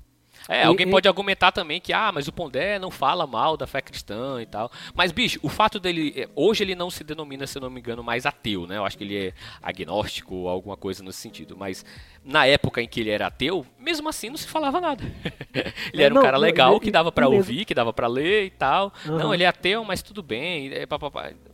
[0.48, 3.66] É, alguém e, pode argumentar também que, ah, mas o Pondé não fala mal da
[3.66, 4.70] fé cristã e tal.
[4.94, 6.14] Mas, bicho, o fato dele.
[6.16, 8.76] É, hoje ele não se denomina, se eu não me engano, mais ateu, né?
[8.76, 9.32] Eu acho que ele é
[9.62, 11.56] agnóstico ou alguma coisa nesse sentido.
[11.56, 11.84] Mas
[12.24, 15.02] na época em que ele era ateu, mesmo assim não se falava nada.
[15.92, 18.50] ele era um cara legal ele, que dava para ouvir, que dava para ler e
[18.50, 18.92] tal.
[19.06, 19.18] Uhum.
[19.18, 20.72] Não, ele é ateu, mas tudo bem.
[20.72, 20.86] É,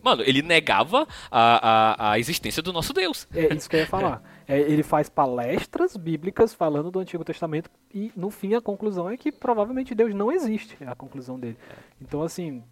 [0.02, 3.26] Mano, ele negava a, a, a existência do nosso Deus.
[3.35, 4.22] É isso que eu ia falar.
[4.46, 9.16] É, ele faz palestras bíblicas falando do Antigo Testamento e no fim a conclusão é
[9.16, 11.57] que provavelmente Deus não existe, é a conclusão dele.
[12.00, 12.62] Então assim,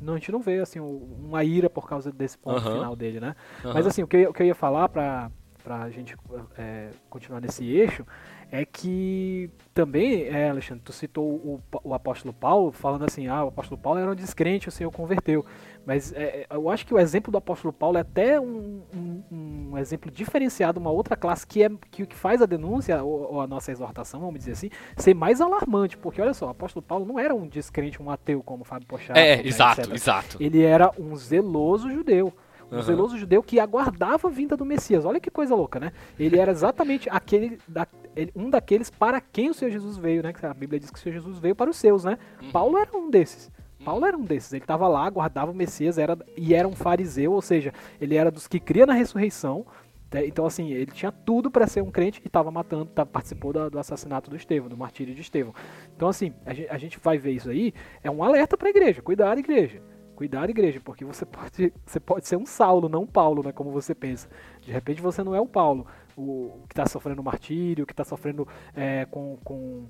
[0.00, 2.74] não, a gente não vê assim uma ira por causa desse ponto uhum.
[2.74, 3.34] final dele, né?
[3.64, 3.74] Uhum.
[3.74, 5.30] Mas assim, o que, eu, o que eu ia falar para
[5.64, 6.16] a gente
[6.56, 8.06] é, continuar nesse eixo
[8.56, 13.48] é que também, é, Alexandre, tu citou o, o, apóstolo Paulo, falando assim, ah, o
[13.48, 15.44] apóstolo Paulo era um descrente, o Senhor converteu.
[15.84, 19.22] Mas é, eu acho que o exemplo do apóstolo Paulo é até um, um,
[19.70, 23.40] um exemplo diferenciado, uma outra classe que, é, que, que faz a denúncia, ou, ou,
[23.42, 25.98] a nossa exortação, vamos dizer assim, ser mais alarmante.
[25.98, 28.88] Porque, olha só, o apóstolo Paulo não era um descrente, um ateu, como o Fábio
[28.88, 29.12] Pochá.
[29.14, 29.94] É, exato, etc.
[29.94, 30.36] exato.
[30.40, 32.32] Ele era um zeloso judeu.
[32.70, 32.82] Um uhum.
[32.82, 35.04] zeloso judeu que aguardava a vinda do Messias.
[35.04, 35.92] Olha que coisa louca, né?
[36.18, 37.86] Ele era exatamente aquele da,
[38.34, 40.32] um daqueles para quem o Senhor Jesus veio, né?
[40.42, 42.18] A Bíblia diz que o Senhor Jesus veio para os seus, né?
[42.42, 42.50] Uhum.
[42.50, 43.50] Paulo era um desses.
[43.84, 44.52] Paulo era um desses.
[44.52, 48.30] Ele estava lá, aguardava o Messias era, e era um fariseu, ou seja, ele era
[48.30, 49.66] dos que cria na ressurreição.
[50.12, 50.26] Né?
[50.26, 53.70] Então, assim, ele tinha tudo para ser um crente e estava matando, tá, participou do,
[53.70, 55.54] do, assassinato do Estevão, do martírio de Estevão.
[55.94, 58.70] Então, assim, a gente, a gente vai ver isso aí, é um alerta para a
[58.70, 59.02] igreja.
[59.02, 59.82] Cuidado, igreja.
[60.14, 63.70] Cuidado, igreja, porque você pode, você pode ser um Saulo, não um Paulo, né, como
[63.70, 64.28] você pensa.
[64.62, 68.48] De repente você não é o Paulo, o, que está sofrendo martírio, que está sofrendo
[68.74, 69.86] é, com, com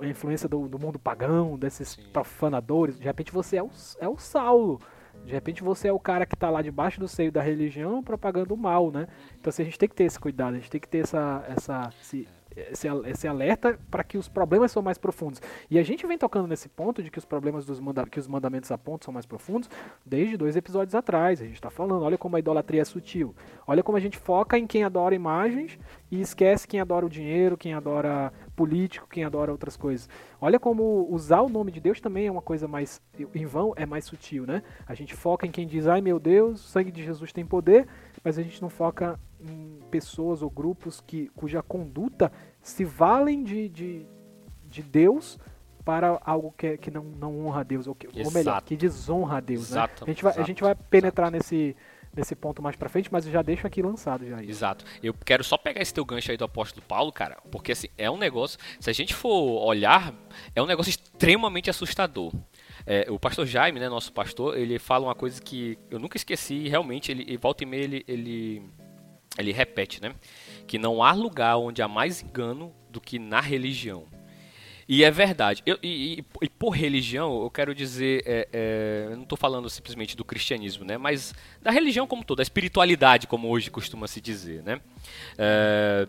[0.00, 2.02] a influência do, do mundo pagão, desses Sim.
[2.12, 2.98] profanadores.
[2.98, 4.80] De repente você é o, é o Saulo.
[5.24, 8.52] De repente você é o cara que está lá debaixo do seio da religião propagando
[8.52, 9.06] o mal, né?
[9.38, 11.44] Então assim, a gente tem que ter esse cuidado, a gente tem que ter essa,
[11.48, 15.40] essa, esse, esse, esse alerta para que os problemas são mais profundos.
[15.70, 18.28] E a gente vem tocando nesse ponto de que os problemas dos manda que os
[18.28, 19.68] mandamentos apontam são mais profundos
[20.04, 21.40] desde dois episódios atrás.
[21.40, 23.34] A gente está falando, olha como a idolatria é sutil.
[23.66, 25.78] Olha como a gente foca em quem adora imagens
[26.10, 30.08] e esquece quem adora o dinheiro, quem adora político, quem adora outras coisas.
[30.40, 33.00] Olha como usar o nome de Deus também é uma coisa mais
[33.34, 34.62] em vão, é mais sutil, né?
[34.86, 37.86] A gente foca em quem diz, ai meu Deus, o sangue de Jesus tem poder,
[38.22, 43.68] mas a gente não foca em pessoas ou grupos que, cuja conduta se valem de,
[43.68, 44.06] de,
[44.68, 45.38] de Deus
[45.84, 49.36] para algo que, que não, não honra a Deus, ou, que, ou melhor, que desonra
[49.36, 49.70] a Deus.
[49.70, 49.80] Né?
[49.80, 51.76] a, gente vai, exato, a gente vai penetrar nesse,
[52.16, 54.40] nesse ponto mais pra frente, mas eu já deixo aqui lançado já.
[54.40, 54.50] Isso.
[54.50, 54.84] Exato.
[55.02, 58.10] Eu quero só pegar esse teu gancho aí do apóstolo Paulo, cara, porque assim, é
[58.10, 60.14] um negócio, se a gente for olhar,
[60.54, 62.32] é um negócio extremamente assustador.
[62.86, 66.68] É, o pastor Jaime, né, nosso pastor, ele fala uma coisa que eu nunca esqueci,
[66.68, 68.62] realmente, ele, volta e meia ele, ele,
[69.38, 70.14] ele repete, né?
[70.66, 74.06] Que não há lugar onde há mais engano do que na religião.
[74.88, 75.62] E é verdade.
[75.64, 79.68] Eu, e, e, e, por religião, eu quero dizer, é, é, eu não estou falando
[79.70, 80.98] simplesmente do cristianismo, né?
[80.98, 84.80] Mas da religião como toda, da espiritualidade, como hoje costuma se dizer, né?
[85.38, 86.06] É,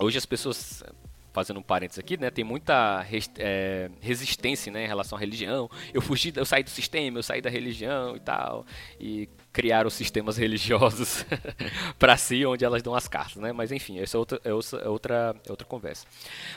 [0.00, 0.82] hoje as pessoas
[1.32, 3.06] fazendo um parênteses aqui, né, tem muita
[3.38, 5.70] é, resistência né, em relação à religião.
[5.92, 8.66] Eu fugi, eu saí do sistema, eu saí da religião e tal,
[9.00, 11.24] e criaram sistemas religiosos
[11.98, 13.52] para si, onde elas dão as cartas, né?
[13.52, 16.06] Mas enfim, essa é outra, é outra, é outra conversa.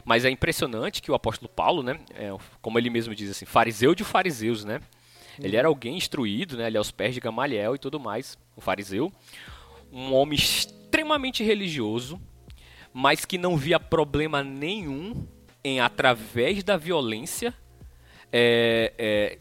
[0.04, 2.30] Mas é impressionante que o apóstolo Paulo, né, é,
[2.62, 4.82] como ele mesmo diz assim, fariseu de fariseus, né?
[5.40, 9.12] Ele era alguém instruído, né, ali aos pés de Gamaliel e tudo mais, um fariseu,
[9.92, 12.20] um homem extremamente religioso,
[12.98, 15.28] mas que não via problema nenhum
[15.62, 17.54] em, através da violência,
[18.32, 19.40] é, é,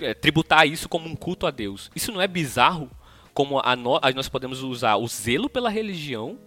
[0.00, 1.90] é, tributar isso como um culto a Deus.
[1.94, 2.90] Isso não é bizarro?
[3.34, 6.38] Como a no, a nós podemos usar o zelo pela religião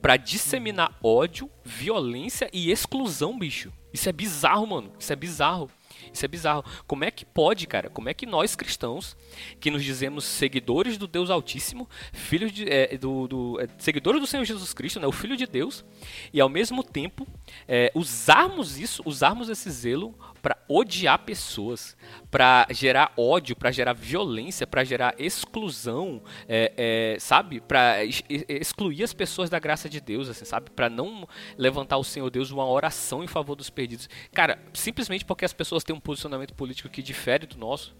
[0.00, 3.72] para disseminar ódio, violência e exclusão, bicho.
[3.92, 4.92] Isso é bizarro, mano.
[5.00, 5.68] Isso é bizarro.
[6.12, 6.64] Isso é bizarro.
[6.86, 7.90] Como é que pode, cara?
[7.90, 9.16] Como é que nós cristãos,
[9.60, 14.26] que nos dizemos seguidores do Deus Altíssimo, filhos de, é, do, do é, seguidores do
[14.26, 15.84] Senhor Jesus Cristo, né, o Filho de Deus,
[16.32, 17.26] e ao mesmo tempo
[17.68, 21.96] é, usarmos isso, usarmos esse zelo para odiar pessoas,
[22.30, 26.72] para gerar ódio, para gerar violência, para gerar exclusão, é,
[27.14, 27.60] é, sabe?
[27.60, 30.70] Para excluir as pessoas da graça de Deus, assim, sabe?
[30.70, 31.26] Para não
[31.56, 34.08] levantar o Senhor Deus uma oração em favor dos perdidos.
[34.32, 37.94] Cara, simplesmente porque as pessoas têm um posicionamento político que difere do nosso.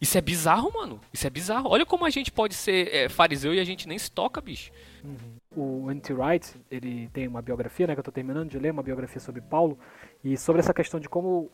[0.00, 1.00] Isso é bizarro, mano.
[1.12, 1.70] Isso é bizarro.
[1.70, 4.72] Olha como a gente pode ser é, fariseu e a gente nem se toca, bicho.
[5.04, 5.84] Uhum.
[5.84, 8.82] O Anti Wright, ele tem uma biografia, né, que eu tô terminando de ler, uma
[8.82, 9.78] biografia sobre Paulo,
[10.24, 11.52] e sobre essa questão de como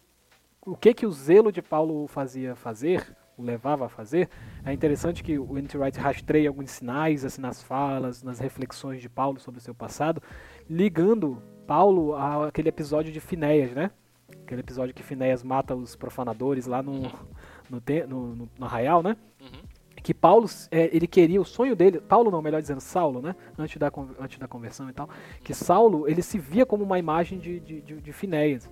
[0.65, 4.29] o que que o zelo de Paulo fazia fazer, o levava a fazer,
[4.65, 5.79] é interessante que o N.T.
[5.79, 10.23] Wright rastreia alguns sinais assim, nas falas, nas reflexões de Paulo sobre o seu passado,
[10.69, 13.91] ligando Paulo àquele episódio de Finéias, né?
[14.43, 17.03] Aquele episódio que Finéias mata os profanadores lá no,
[17.71, 19.17] no, no, no, no arraial, né?
[19.41, 19.63] Uhum.
[20.03, 23.35] Que Paulo, é, ele queria, o sonho dele, Paulo não, melhor dizendo, Saulo, né?
[23.59, 25.09] Antes da, antes da conversão e tal,
[25.43, 28.71] que Saulo, ele se via como uma imagem de, de, de, de Finéias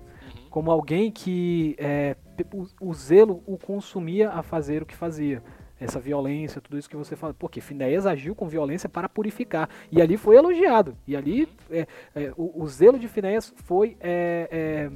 [0.57, 2.15] como alguém que é,
[2.51, 5.43] o, o, zelo o consumia a fazer o que fazia.
[5.79, 7.31] Essa violência, tudo isso que você fala.
[7.31, 9.69] Porque Finéias agiu com violência para purificar.
[9.91, 10.97] E ali foi elogiado.
[11.05, 13.97] E ali é, é, o, o, zelo de Finéias foi.
[13.99, 14.89] É,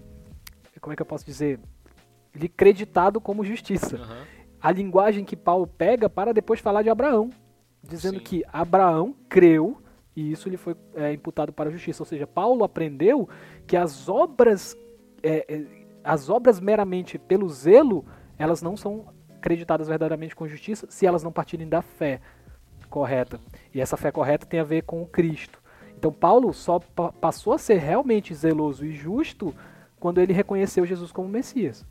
[0.74, 1.60] é, como é que eu posso dizer?
[2.34, 3.98] Ele creditado como justiça.
[3.98, 4.26] Uhum.
[4.60, 7.30] A linguagem que Paulo pega para depois falar de Abraão.
[7.84, 8.24] Dizendo Sim.
[8.24, 9.80] que Abraão creu
[10.16, 12.02] e isso lhe foi é, imputado para a justiça.
[12.02, 13.30] Ou seja, Paulo aprendeu
[13.68, 14.76] que as obras
[15.24, 15.66] é, é,
[16.04, 18.06] as obras meramente pelo zelo,
[18.38, 19.06] elas não são
[19.38, 22.22] acreditadas verdadeiramente com justiça se elas não partirem da fé
[22.90, 23.40] correta.
[23.74, 25.62] E essa fé correta tem a ver com o Cristo.
[25.98, 29.54] Então Paulo só passou a ser realmente zeloso e justo
[30.00, 31.86] quando ele reconheceu Jesus como Messias.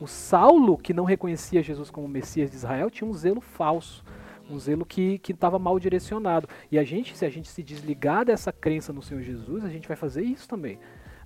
[0.00, 4.02] O Saulo, que não reconhecia Jesus como Messias de Israel, tinha um zelo falso,
[4.48, 6.48] um zelo que estava mal direcionado.
[6.72, 9.86] E a gente, se a gente se desligar dessa crença no Senhor Jesus, a gente
[9.86, 10.78] vai fazer isso também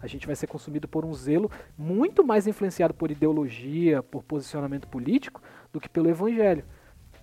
[0.04, 4.86] a gente vai ser consumido por um zelo muito mais influenciado por ideologia, por posicionamento
[4.86, 5.40] político,
[5.72, 6.62] do que pelo evangelho.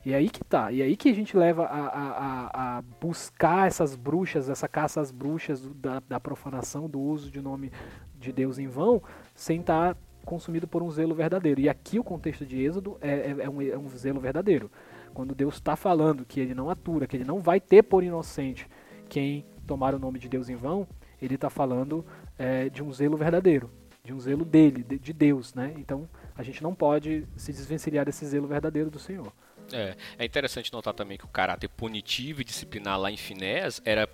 [0.03, 0.71] E é aí que tá.
[0.71, 4.99] E é aí que a gente leva a, a, a buscar essas bruxas, essa caça
[4.99, 7.71] às bruxas da, da, profanação, do uso de nome
[8.19, 8.99] de Deus em vão,
[9.35, 11.61] sem estar tá consumido por um zelo verdadeiro.
[11.61, 14.71] E aqui o contexto de Êxodo é, é, é, um, é um zelo verdadeiro.
[15.13, 18.67] Quando Deus está falando que ele não atura, que ele não vai ter por inocente
[19.07, 20.87] quem tomar o nome de Deus em vão,
[21.21, 22.03] ele está falando
[22.41, 23.69] é, de um zelo verdadeiro,
[24.03, 25.73] de um zelo dele, de, de, Deus, né?
[25.77, 29.31] Então a gente não pode se desvencilhar desse zelo verdadeiro do Senhor.
[29.71, 34.09] É, é interessante notar também que o caráter punitivo e disciplinar lá em Finés era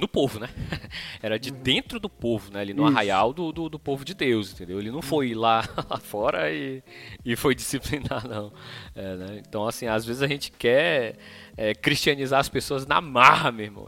[0.00, 0.48] no povo, né?
[1.22, 2.60] Era de dentro do povo, né?
[2.60, 2.92] Ali no Isso.
[2.92, 4.78] arraial do, do, do povo de Deus, entendeu?
[4.80, 6.82] Ele não foi lá, lá fora e,
[7.24, 8.52] e foi disciplinar, não.
[8.94, 9.42] É, né?
[9.46, 11.16] Então, assim, às vezes a gente quer
[11.56, 13.86] é, cristianizar as pessoas na marra, meu irmão.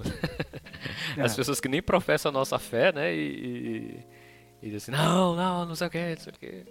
[1.19, 1.37] As É.
[1.37, 3.15] pessoas que nem professam a nossa fé, né?
[3.15, 4.07] E, e,
[4.63, 6.65] e dizem assim, não, não, não sei o que, não sei o que.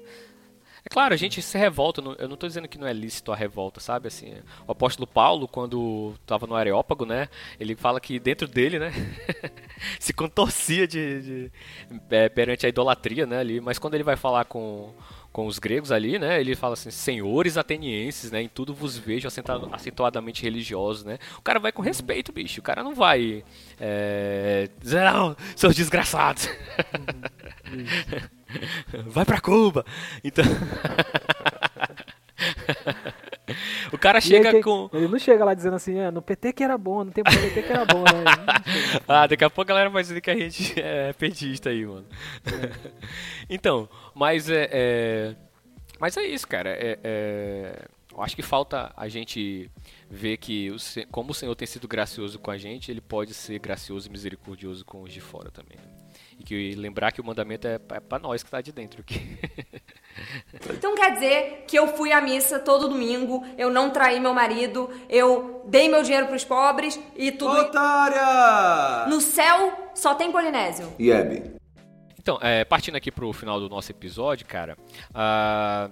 [0.91, 3.79] Claro, a gente se revolta, eu não estou dizendo que não é lícito a revolta,
[3.79, 4.09] sabe?
[4.09, 4.33] Assim,
[4.67, 7.29] o apóstolo Paulo, quando estava no Areópago, né?
[7.57, 8.91] Ele fala que dentro dele, né?
[9.97, 11.51] se contorcia de, de-
[12.09, 13.37] é, perante a idolatria, né?
[13.39, 14.93] Ali, mas quando ele vai falar com,
[15.31, 16.41] com os gregos ali, né?
[16.41, 18.41] Ele fala assim, senhores atenienses, né?
[18.41, 19.29] Em tudo vos vejo
[19.71, 21.19] acentuadamente religiosos, né?
[21.37, 22.59] O cara vai com respeito, bicho.
[22.59, 23.45] O cara não vai
[23.79, 26.49] é, dizer, não, seus desgraçados.
[29.07, 29.83] Vai pra Cuba.
[30.23, 30.45] Então.
[33.91, 34.89] o cara chega quem- com.
[34.93, 37.37] Ele não chega lá dizendo assim, ah, no PT que era bom, no tempo do
[37.37, 38.23] PT que era bom, né?
[38.93, 39.03] Ele.
[39.07, 42.05] Ah, daqui a pouco a galera vai dizer que a gente é petista aí, mano.
[43.49, 45.35] então, mas é, é-
[45.99, 46.69] Mas é isso, cara.
[46.71, 49.69] É, é, Eu acho que falta a gente
[50.09, 50.75] ver que o
[51.11, 54.83] como o Senhor tem sido gracioso com a gente, ele pode ser gracioso e misericordioso
[54.85, 55.77] com os de fora também.
[55.77, 56.00] né?
[56.41, 59.21] E que lembrar que o mandamento é pra, é nós que tá de dentro aqui.
[60.71, 64.89] Então quer dizer que eu fui à missa todo domingo, eu não traí meu marido,
[65.09, 67.55] eu dei meu dinheiro pros pobres e tudo.
[67.55, 69.07] Otária!
[69.07, 70.93] No céu só tem polinésio.
[70.99, 71.55] E Hebe?
[72.19, 74.77] Então, é, partindo aqui pro final do nosso episódio, cara,
[75.13, 75.89] ah,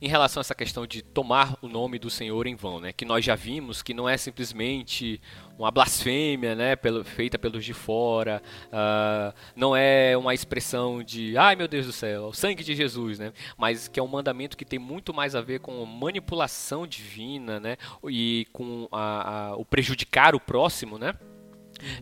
[0.00, 3.04] em relação a essa questão de tomar o nome do Senhor em vão, né, que
[3.04, 5.20] nós já vimos que não é simplesmente
[5.58, 8.42] uma blasfêmia, né, pelo- feita pelos de fora,
[8.72, 13.18] ah, não é uma expressão de, ai meu Deus do céu, o sangue de Jesus,
[13.18, 17.60] né, mas que é um mandamento que tem muito mais a ver com manipulação divina,
[17.60, 17.76] né,
[18.08, 21.14] e com a- a- o prejudicar o próximo, né,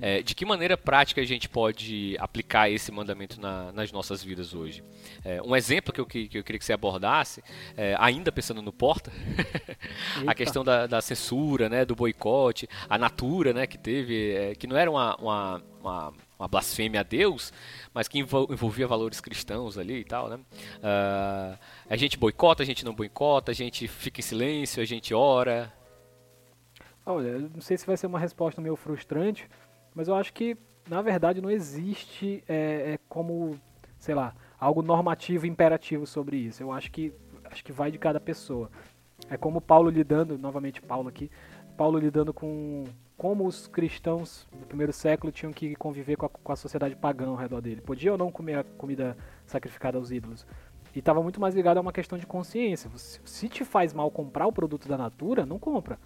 [0.00, 4.54] é, de que maneira prática a gente pode aplicar esse mandamento na- nas nossas vidas
[4.54, 4.82] hoje?
[5.24, 7.42] É, um exemplo que eu, que, que eu queria que você abordasse,
[7.76, 9.12] é, ainda pensando no Porta,
[10.26, 14.66] a questão da, da censura, né, do boicote, a Natura, né, que teve, é, que
[14.66, 17.52] não era uma, uma, uma, uma blasfêmia a Deus,
[17.94, 20.38] mas que envol- envolvia valores cristãos ali e tal, né?
[20.82, 21.58] Ah,
[21.88, 25.72] a gente boicota, a gente não boicota, a gente fica em silêncio, a gente ora.
[27.04, 29.48] Olha, não sei se vai ser uma resposta meio frustrante,
[29.94, 30.56] mas eu acho que,
[30.88, 33.58] na verdade, não existe é, é, como,
[33.98, 36.62] sei lá, algo normativo, imperativo sobre isso.
[36.62, 37.12] Eu acho que,
[37.44, 38.70] acho que vai de cada pessoa.
[39.30, 41.30] É como Paulo lidando, novamente Paulo aqui,
[41.76, 42.84] Paulo lidando com
[43.16, 47.28] como os cristãos do primeiro século tinham que conviver com a, com a sociedade pagã
[47.28, 47.80] ao redor dele.
[47.80, 49.16] Podia ou não comer a comida
[49.46, 50.44] sacrificada aos ídolos.
[50.94, 52.90] E estava muito mais ligado a uma questão de consciência.
[52.96, 56.00] Se, te faz mal comprar o produto da Natura, não compra.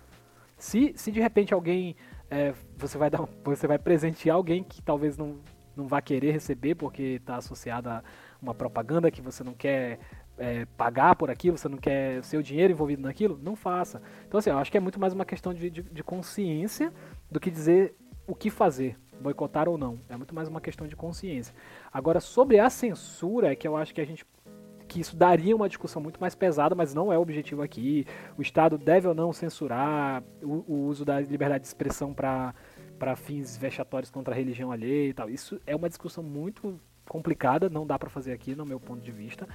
[0.58, 1.96] Se, se de repente alguém
[2.30, 5.36] é, você vai dar você vai presentear alguém que talvez não,
[5.76, 8.02] não vá querer receber porque está associado a
[8.40, 9.98] uma propaganda que você não quer
[10.38, 14.02] é, pagar por aquilo, você não quer seu dinheiro envolvido naquilo, não faça.
[14.26, 16.92] Então assim, eu acho que é muito mais uma questão de, de, de consciência
[17.30, 17.94] do que dizer
[18.26, 20.00] o que fazer, boicotar ou não.
[20.08, 21.54] É muito mais uma questão de consciência.
[21.92, 24.26] Agora sobre a censura é que eu acho que a gente
[24.96, 28.06] que isso daria uma discussão muito mais pesada, mas não é o objetivo aqui.
[28.38, 32.54] O Estado deve ou não censurar o, o uso da liberdade de expressão para
[33.14, 35.28] fins vexatórios contra a religião alheia e tal.
[35.28, 39.12] Isso é uma discussão muito complicada, não dá para fazer aqui, no meu ponto de
[39.12, 39.46] vista.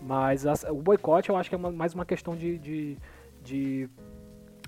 [0.00, 2.96] Mas as- o boicote eu acho que é uma- mais uma questão de, de,
[3.42, 3.88] de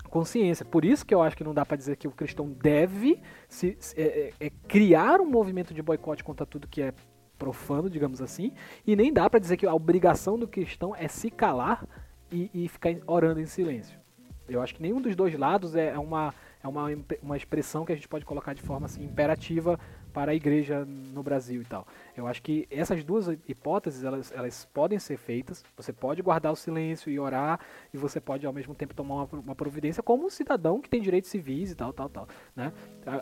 [0.09, 0.65] consciência.
[0.65, 3.77] Por isso que eu acho que não dá para dizer que o cristão deve se,
[3.79, 6.93] se- é- é- é criar um movimento de boicote contra tudo que é
[7.41, 8.51] profano, digamos assim,
[8.85, 11.87] e nem dá para dizer que a obrigação do cristão é se calar
[12.31, 13.99] e, e ficar orando em silêncio.
[14.47, 16.85] Eu acho que nenhum dos dois lados é uma, é uma,
[17.23, 19.79] uma expressão que a gente pode colocar de forma assim, imperativa
[20.13, 21.87] para a igreja no Brasil e tal.
[22.15, 25.63] Eu acho que essas duas hipóteses elas, elas podem ser feitas.
[25.75, 27.59] Você pode guardar o silêncio e orar,
[27.91, 31.01] e você pode ao mesmo tempo tomar uma, uma providência como um cidadão que tem
[31.01, 32.27] direitos civis e tal, tal, tal.
[32.55, 32.71] Né?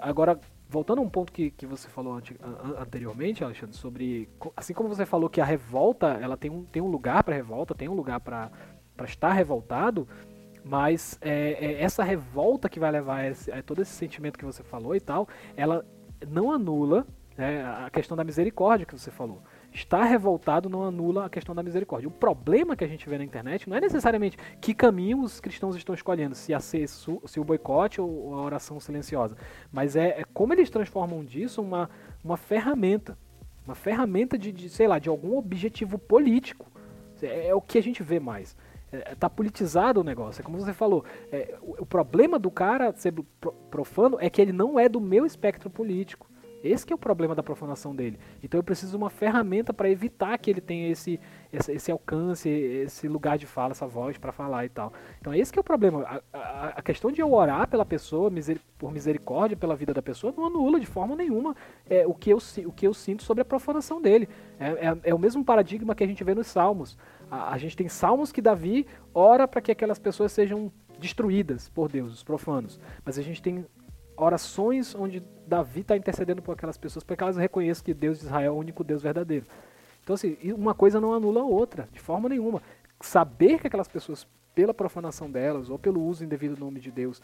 [0.02, 0.38] Agora,
[0.70, 4.74] voltando a um ponto que, que você falou ante- an- an- anteriormente, Alexandre, sobre assim
[4.74, 7.90] como você falou que a revolta ela tem um, tem um lugar para revolta, tem
[7.90, 8.52] um lugar para
[9.04, 10.08] estar revoltado,
[10.64, 14.64] mas é, é, essa revolta que vai levar esse- a todo esse sentimento que você
[14.64, 15.84] falou e tal, ela
[16.28, 17.06] não anula
[17.36, 19.42] né, a questão da misericórdia que você falou.
[19.80, 22.10] Estar revoltado não anula a questão da misericórdia.
[22.10, 25.74] O problema que a gente vê na internet não é necessariamente que caminho os cristãos
[25.74, 29.38] estão escolhendo, se, a ser se o boicote ou a oração silenciosa,
[29.72, 31.90] mas é, é como eles transformam disso uma,
[32.22, 33.18] uma ferramenta.
[33.66, 36.68] Uma ferramenta de, de, sei lá, de algum objetivo político.
[37.22, 38.58] É, é o que a gente vê mais.
[38.92, 40.42] É, tá politizado o negócio.
[40.42, 41.06] É como você falou.
[41.32, 43.14] É, o, o, problema do cara ser
[43.72, 46.29] profano é que ele não é do meu espectro político.
[46.64, 48.20] Esse é o problema da profanação dele.
[48.44, 51.20] Então eu preciso de uma ferramenta para evitar que ele tenha esse,
[51.52, 54.92] esse, esse, alcance, esse lugar de fala, essa voz para falar e tal.
[55.20, 56.04] Então esse é o problema.
[56.04, 58.32] A, a, a, questão de eu orar pela pessoa,
[58.78, 61.56] por misericórdia pela vida da pessoa, não anula de forma nenhuma
[61.90, 64.28] é, o, que eu, o que eu sinto sobre a profanação dele.
[64.60, 66.98] É, é, é o mesmo paradigma que a gente vê nos Salmos.
[67.32, 71.90] A, a gente tem salmos que Davi ora para que aquelas pessoas sejam destruídas por
[71.90, 72.80] Deus, os profanos.
[73.06, 73.66] Mas a gente tem
[74.20, 78.26] orações onde Davi está intercedendo por aquelas pessoas para que elas reconheçam que Deus de
[78.26, 79.46] Israel é o único Deus verdadeiro.
[80.04, 82.62] Então, assim, uma coisa não anula a outra, de forma nenhuma.
[83.02, 87.22] Saber que aquelas pessoas, pela profanação delas ou pelo uso indevido do nome de Deus,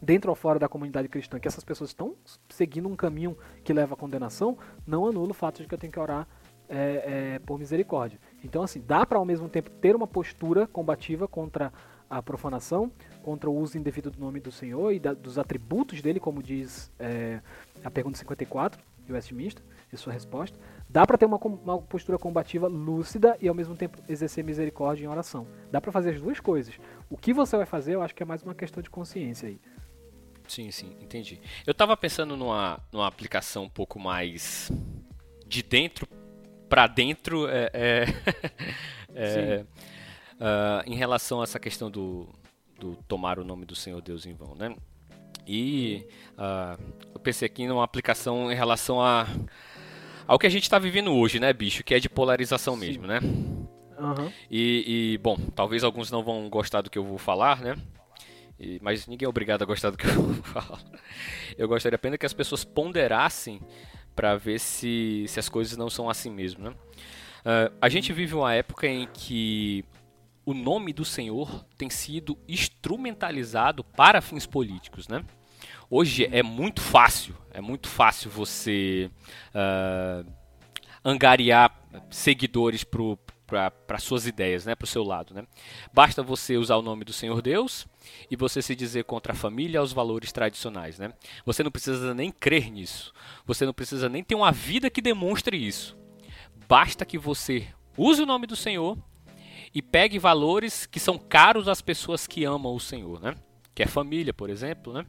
[0.00, 2.14] dentro ou fora da comunidade cristã, que essas pessoas estão
[2.48, 4.56] seguindo um caminho que leva à condenação,
[4.86, 6.26] não anula o fato de que eu tenho que orar
[6.68, 8.18] é, é, por misericórdia.
[8.44, 11.72] Então, assim, dá para ao mesmo tempo ter uma postura combativa contra
[12.08, 12.90] a profanação,
[13.22, 16.90] contra o uso indevido do nome do Senhor e da, dos atributos dele, como diz
[16.98, 17.40] é,
[17.84, 20.58] a pergunta 54 de Westminster, e sua resposta.
[20.88, 25.08] Dá para ter uma, uma, postura combativa lúcida e ao mesmo tempo exercer misericórdia em
[25.08, 25.46] oração.
[25.70, 26.78] Dá para fazer as duas coisas.
[27.08, 29.60] O que você vai fazer, eu acho que é mais uma questão de consciência aí.
[30.46, 31.40] Sim, sim, entendi.
[31.66, 34.70] Eu estava pensando numa, numa aplicação um pouco mais
[35.46, 36.06] de dentro
[36.68, 38.04] para dentro é, é,
[39.14, 39.64] é
[40.38, 42.28] uh, em relação a essa questão do,
[42.78, 44.74] do tomar o nome do Senhor Deus em vão, né?
[45.46, 46.82] E uh,
[47.14, 49.26] eu pensei aqui numa aplicação em relação a
[50.26, 51.82] ao que a gente está vivendo hoje, né, bicho?
[51.82, 52.80] Que é de polarização Sim.
[52.80, 53.18] mesmo, né?
[53.98, 54.30] Uhum.
[54.50, 57.76] E, e, bom, talvez alguns não vão gostar do que eu vou falar, né?
[58.60, 60.80] E, mas ninguém é obrigado a gostar do que eu vou falar.
[61.56, 63.60] Eu gostaria apenas que as pessoas ponderassem
[64.14, 66.70] para ver se, se as coisas não são assim mesmo, né?
[67.40, 69.84] Uh, a gente vive uma época em que
[70.48, 75.22] o nome do Senhor tem sido instrumentalizado para fins políticos, né?
[75.90, 79.10] Hoje é muito fácil, é muito fácil você
[79.54, 80.26] uh,
[81.04, 81.78] angariar
[82.08, 85.34] seguidores para suas ideias, né, para o seu lado.
[85.34, 85.44] Né?
[85.92, 87.86] Basta você usar o nome do Senhor Deus
[88.30, 90.98] e você se dizer contra a família aos valores tradicionais.
[90.98, 91.12] Né?
[91.44, 93.12] Você não precisa nem crer nisso.
[93.44, 95.94] Você não precisa nem ter uma vida que demonstre isso.
[96.66, 97.68] Basta que você
[97.98, 98.96] use o nome do Senhor
[99.74, 103.34] e pegue valores que são caros às pessoas que amam o Senhor, né?
[103.74, 105.06] Que é família, por exemplo, né?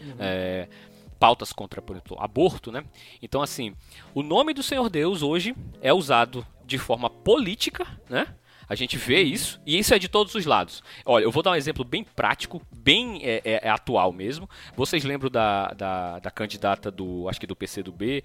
[0.00, 0.16] Uhum.
[0.18, 0.68] É,
[1.18, 2.84] pautas contra, por exemplo, aborto, né?
[3.22, 3.74] Então, assim,
[4.14, 8.34] o nome do Senhor Deus hoje é usado de forma política, né?
[8.70, 10.80] A gente vê isso, e isso é de todos os lados.
[11.04, 14.48] Olha, eu vou dar um exemplo bem prático, bem é, é, é atual mesmo.
[14.76, 18.22] Vocês lembram da, da, da, candidata do, acho que do PCdoB,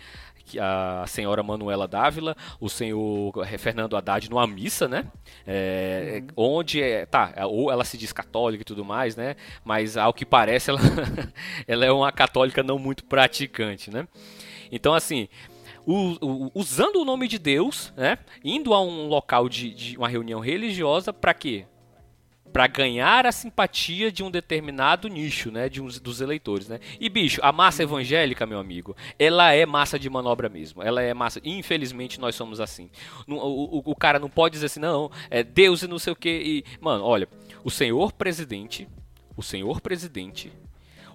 [0.60, 5.06] a senhora Manuela Dávila, o senhor Fernando Haddad numa missa, né?
[5.46, 6.58] É, uhum.
[6.60, 9.36] Onde, é, tá, ou ela se diz católica e tudo mais, né?
[9.64, 10.80] Mas ao que parece ela,
[11.68, 14.08] ela é uma católica não muito praticante, né?
[14.72, 15.28] Então, assim,
[16.54, 18.18] usando o nome de Deus, né?
[18.43, 21.66] Indo a um local de, de uma reunião religiosa para quê?
[22.56, 25.68] Para ganhar a simpatia de um determinado nicho, né?
[25.68, 26.80] De uns dos eleitores, né?
[27.01, 30.82] E bicho, a massa evangélica, meu amigo, ela é massa de manobra mesmo.
[30.82, 31.41] Ela é massa.
[31.43, 32.89] Infelizmente nós somos assim.
[33.28, 33.34] O,
[33.80, 36.30] o, o cara não pode dizer assim, não, é Deus e não sei o que.
[36.30, 37.28] E, mano, olha,
[37.62, 38.88] o senhor presidente,
[39.36, 40.53] o senhor presidente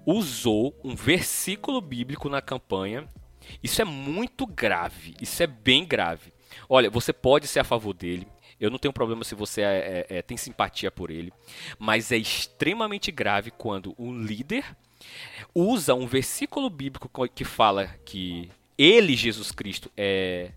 [0.04, 3.08] usou um versículo bíblico na campanha
[3.62, 5.14] isso é muito grave.
[5.20, 6.32] Isso é bem grave.
[6.68, 8.26] Olha, você pode ser a favor dele.
[8.60, 11.32] Eu não tenho problema se você é, é, é, tem simpatia por ele.
[11.78, 14.64] Mas é extremamente grave quando um líder
[15.54, 20.50] usa um versículo bíblico que fala que ele, Jesus Cristo, é,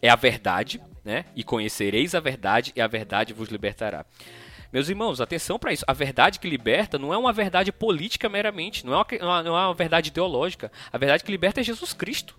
[0.00, 1.26] é a verdade, né?
[1.34, 4.04] E conhecereis a verdade, e a verdade vos libertará.
[4.72, 5.84] Meus irmãos, atenção para isso.
[5.86, 9.66] A verdade que liberta não é uma verdade política meramente, não é uma, não é
[9.66, 10.70] uma verdade ideológica.
[10.92, 12.36] A verdade que liberta é Jesus Cristo.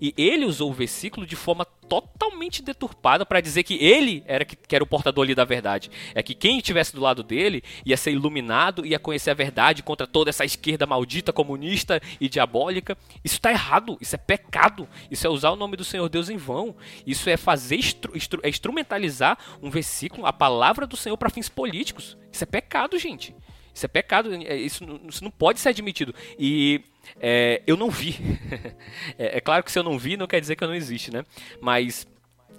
[0.00, 4.56] E ele usou o versículo de forma totalmente deturpada para dizer que ele era que,
[4.56, 5.90] que, era o portador ali da verdade.
[6.14, 10.06] É que quem estivesse do lado dele ia ser iluminado, ia conhecer a verdade contra
[10.06, 12.96] toda essa esquerda maldita, comunista e diabólica.
[13.24, 16.36] Isso está errado, isso é pecado, isso é usar o nome do Senhor Deus em
[16.36, 16.74] vão.
[17.06, 21.48] Isso é fazer instru, instru, é instrumentalizar um versículo, a palavra do Senhor para fins
[21.48, 22.16] políticos.
[22.32, 23.34] Isso é pecado, gente.
[23.76, 26.14] Isso é pecado, é, isso, isso não pode ser admitido.
[26.38, 26.80] E
[27.20, 28.16] é, eu não vi.
[29.18, 31.12] é, é, claro que se eu não vi, não quer dizer que eu não existe,
[31.12, 31.26] né?
[31.60, 32.08] Mas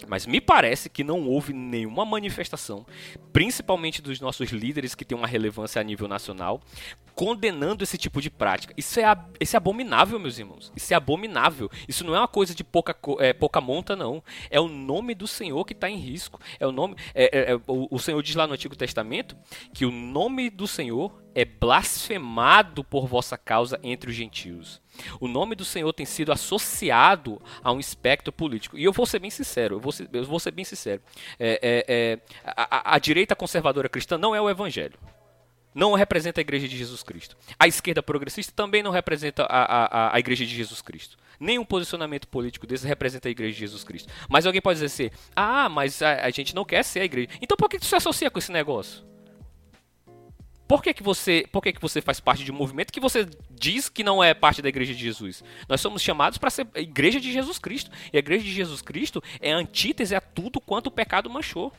[0.08, 2.86] Mas me parece que não houve nenhuma manifestação,
[3.34, 6.62] principalmente dos nossos líderes que têm uma relevância a nível nacional,
[7.16, 8.74] condenando esse tipo de prática.
[8.78, 9.04] Isso é,
[9.40, 10.72] isso é abominável, meus irmãos.
[10.76, 11.68] Isso é abominável.
[11.88, 14.24] Isso não é uma coisa de pouca, é, pouca monta, não.
[14.52, 16.40] É o nome do Senhor que está em risco.
[16.60, 16.96] É o nome.
[17.16, 19.36] É, é, é, o, o Senhor diz lá no Antigo Testamento
[19.74, 24.80] que o nome do Senhor é blasfemado por vossa causa entre os gentios.
[25.20, 28.78] O nome do Senhor tem sido associado a um espectro político.
[28.78, 31.02] E eu vou ser bem sincero, eu vou ser, eu vou ser bem sincero.
[31.40, 34.98] É, é, é, a, a direita conservadora cristã não é o evangelho
[35.78, 37.38] não representa a Igreja de Jesus Cristo.
[37.60, 41.18] A esquerda progressista também não representa a, a, a Igreja de Jesus Cristo.
[41.40, 44.12] Nenhum posicionamento político desse representa a Igreja de Jesus Cristo.
[44.28, 47.30] Mas alguém pode dizer assim: ah, mas a, a gente não quer ser a Igreja.
[47.40, 49.06] Então por que você se associa com esse negócio?
[50.68, 53.28] Por que, que, você, por que, que você faz parte de um movimento que você
[53.50, 55.42] diz que não é parte da Igreja de Jesus?
[55.68, 57.90] Nós somos chamados para ser a Igreja de Jesus Cristo.
[58.12, 61.72] E a Igreja de Jesus Cristo é a antítese a tudo quanto o pecado manchou.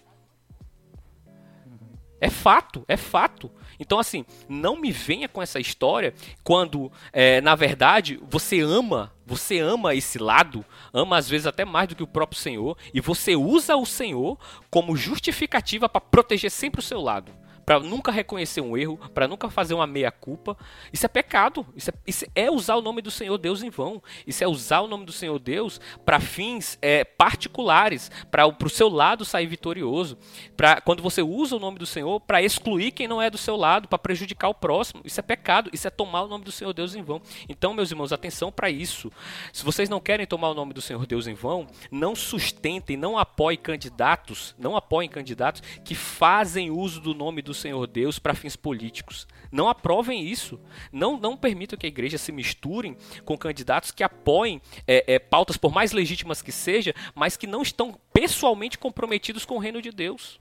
[2.20, 3.50] É fato, é fato.
[3.78, 9.58] Então, assim, não me venha com essa história quando, é, na verdade, você ama, você
[9.60, 13.36] ama esse lado, ama às vezes até mais do que o próprio Senhor, e você
[13.36, 14.36] usa o Senhor
[14.68, 17.32] como justificativa para proteger sempre o seu lado
[17.68, 20.56] para nunca reconhecer um erro, para nunca fazer uma meia-culpa.
[20.90, 21.66] Isso é pecado.
[21.76, 24.02] Isso é, isso é, usar o nome do Senhor Deus em vão.
[24.26, 28.88] Isso é usar o nome do Senhor Deus para fins é, particulares, para o seu
[28.88, 30.16] lado sair vitorioso.
[30.56, 33.54] Pra, quando você usa o nome do Senhor para excluir quem não é do seu
[33.54, 35.02] lado, para prejudicar o próximo.
[35.04, 35.68] Isso é pecado.
[35.70, 37.20] Isso é tomar o nome do Senhor Deus em vão.
[37.50, 39.12] Então, meus irmãos, atenção para isso.
[39.52, 43.18] Se vocês não querem tomar o nome do Senhor Deus em vão, não sustentem, não
[43.18, 48.56] apoiem candidatos, não apoiem candidatos que fazem uso do nome do Senhor Deus para fins
[48.56, 49.26] políticos.
[49.50, 50.60] Não aprovem isso.
[50.92, 55.56] Não, não permitam que a igreja se misture com candidatos que apoiem é, é, pautas,
[55.56, 59.90] por mais legítimas que seja, mas que não estão pessoalmente comprometidos com o reino de
[59.90, 60.40] Deus.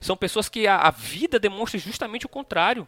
[0.00, 2.86] São pessoas que a, a vida demonstra justamente o contrário.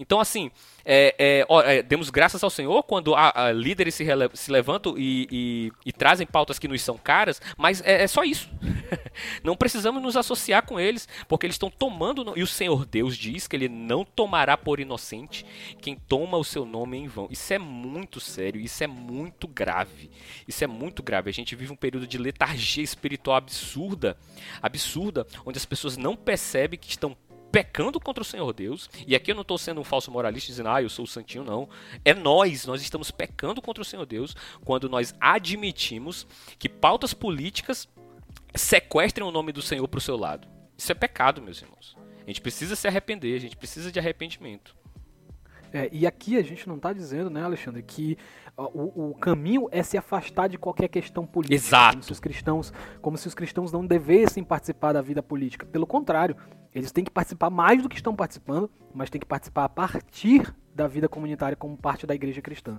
[0.00, 0.50] Então, assim,
[0.82, 4.96] é, é, ó, é, demos graças ao Senhor quando a, a líderes se, se levantam
[4.96, 8.48] e, e, e, trazem pautas que nos são caras, mas é, é só isso.
[9.44, 12.32] não precisamos nos associar com eles, porque eles estão tomando.
[12.34, 15.44] E o Senhor Deus diz que ele não tomará por inocente
[15.82, 17.28] quem toma o seu nome em vão.
[17.30, 20.10] Isso é muito sério, isso é muito grave.
[20.48, 21.28] Isso é muito grave.
[21.28, 24.16] A gente vive um período de letargia espiritual absurda,
[24.62, 27.14] absurda, onde as pessoas não percebem que estão
[27.50, 30.68] pecando contra o Senhor Deus, e aqui eu não estou sendo um falso moralista dizendo,
[30.68, 31.68] ah, eu sou o santinho, não.
[32.04, 36.26] É nós, nós estamos pecando contra o Senhor Deus quando nós admitimos
[36.58, 37.88] que pautas políticas
[38.54, 40.48] sequestrem o nome do Senhor para o seu lado.
[40.76, 41.96] Isso é pecado, meus irmãos.
[42.22, 44.76] A gente precisa se arrepender, a gente precisa de arrependimento.
[45.72, 48.18] É, e aqui a gente não está dizendo, né, Alexandre, que
[48.56, 51.54] o, o, caminho é se afastar de qualquer questão política.
[51.54, 51.92] Exato.
[51.92, 55.64] Como se, os cristãos, como se os cristãos não devessem participar da vida política.
[55.66, 56.36] Pelo contrário,
[56.74, 60.54] eles têm que participar mais do que estão participando, mas têm que participar a partir
[60.74, 62.78] da vida comunitária como parte da igreja cristã.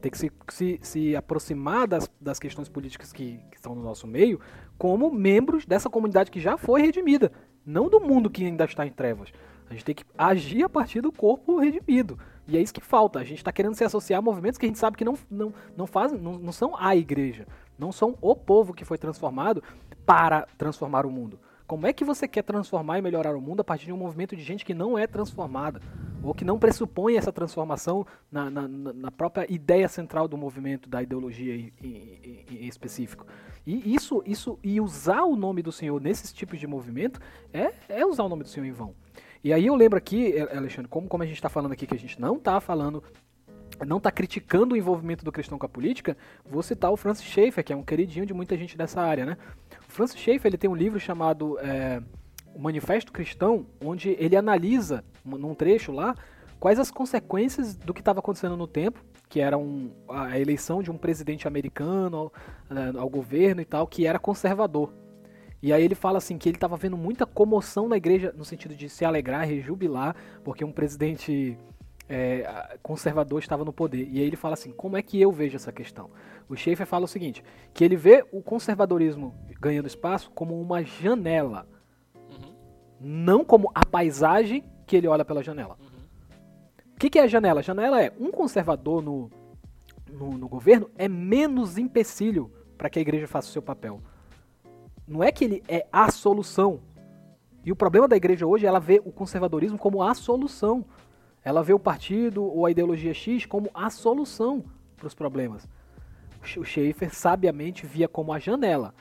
[0.00, 4.06] Tem que se, se, se aproximar das, das questões políticas que, que estão no nosso
[4.06, 4.40] meio
[4.76, 7.32] como membros dessa comunidade que já foi redimida,
[7.66, 9.32] não do mundo que ainda está em trevas.
[9.68, 12.18] A gente tem que agir a partir do corpo redimido.
[12.46, 13.18] E é isso que falta.
[13.18, 15.52] A gente está querendo se associar a movimentos que a gente sabe que não, não,
[15.76, 17.46] não fazem, não, não são a igreja.
[17.78, 19.62] Não são o povo que foi transformado
[20.06, 21.38] para transformar o mundo.
[21.68, 24.34] Como é que você quer transformar e melhorar o mundo a partir de um movimento
[24.34, 25.82] de gente que não é transformada?
[26.22, 31.02] Ou que não pressupõe essa transformação na, na, na própria ideia central do movimento, da
[31.02, 33.26] ideologia em, em, em, específico?
[33.66, 37.20] E isso, isso, e usar o nome do Senhor nesses tipos de movimento
[37.52, 38.94] é, é usar o nome do Senhor em vão.
[39.44, 41.98] E aí eu lembro aqui, Alexandre, como, como a gente está falando aqui que a
[41.98, 43.04] gente não está falando
[43.86, 47.64] não está criticando o envolvimento do cristão com a política, vou citar o Francis Schaeffer,
[47.64, 49.36] que é um queridinho de muita gente dessa área, né?
[49.88, 52.02] O Francis Schaeffer ele tem um livro chamado é,
[52.54, 56.14] O Manifesto Cristão, onde ele analisa, num trecho lá,
[56.58, 60.90] quais as consequências do que estava acontecendo no tempo, que era um, a eleição de
[60.90, 62.32] um presidente americano ao,
[62.70, 64.92] né, ao governo e tal, que era conservador.
[65.60, 68.74] E aí ele fala assim que ele estava vendo muita comoção na igreja no sentido
[68.74, 70.14] de se alegrar, rejubilar,
[70.44, 71.58] porque um presidente
[72.08, 74.08] é, conservador estava no poder.
[74.10, 76.10] E aí ele fala assim: como é que eu vejo essa questão?
[76.48, 77.44] O Schaefer fala o seguinte:
[77.74, 81.66] que ele vê o conservadorismo ganhando espaço como uma janela,
[82.14, 82.54] uhum.
[83.00, 85.76] não como a paisagem que ele olha pela janela.
[85.80, 85.98] Uhum.
[86.94, 87.60] O que, que é a janela?
[87.60, 89.30] A janela é um conservador no,
[90.10, 94.00] no, no governo é menos empecilho para que a igreja faça o seu papel.
[95.06, 96.80] Não é que ele é a solução.
[97.64, 100.84] E o problema da igreja hoje é ela vê o conservadorismo como a solução.
[101.48, 104.62] Ela vê o partido ou a ideologia X como a solução
[104.98, 105.66] para os problemas.
[106.58, 108.94] O Schaefer sabiamente via como a janela.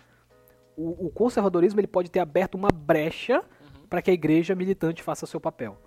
[0.77, 3.87] o, o conservadorismo ele pode ter aberto uma brecha uhum.
[3.89, 5.77] para que a igreja militante faça seu papel.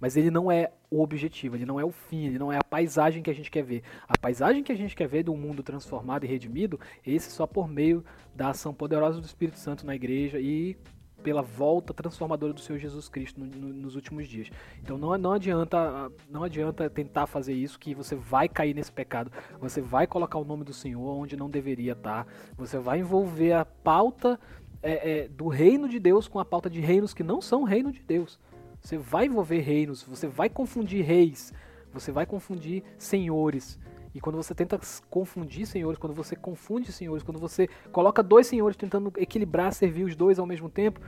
[0.00, 2.64] Mas ele não é o objetivo, ele não é o fim, ele não é a
[2.64, 3.84] paisagem que a gente quer ver.
[4.08, 7.46] A paisagem que a gente quer ver de um mundo transformado e redimido, esse só
[7.46, 10.76] por meio da ação poderosa do Espírito Santo na igreja e
[11.22, 14.50] pela volta transformadora do Senhor Jesus Cristo no, no, nos últimos dias.
[14.82, 19.30] Então não, não adianta não adianta tentar fazer isso que você vai cair nesse pecado.
[19.60, 22.26] Você vai colocar o nome do Senhor onde não deveria estar.
[22.56, 24.38] Você vai envolver a pauta
[24.82, 27.92] é, é, do reino de Deus com a pauta de reinos que não são reino
[27.92, 28.38] de Deus.
[28.80, 31.52] Você vai envolver reinos, você vai confundir reis,
[31.92, 33.78] você vai confundir senhores.
[34.14, 38.76] E quando você tenta confundir senhores, quando você confunde senhores, quando você coloca dois senhores
[38.76, 41.00] tentando equilibrar, servir os dois ao mesmo tempo,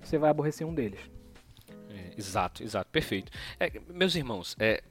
[0.00, 1.00] você vai aborrecer um deles.
[1.90, 3.30] É, exato, exato, perfeito.
[3.58, 4.82] É, meus irmãos, é,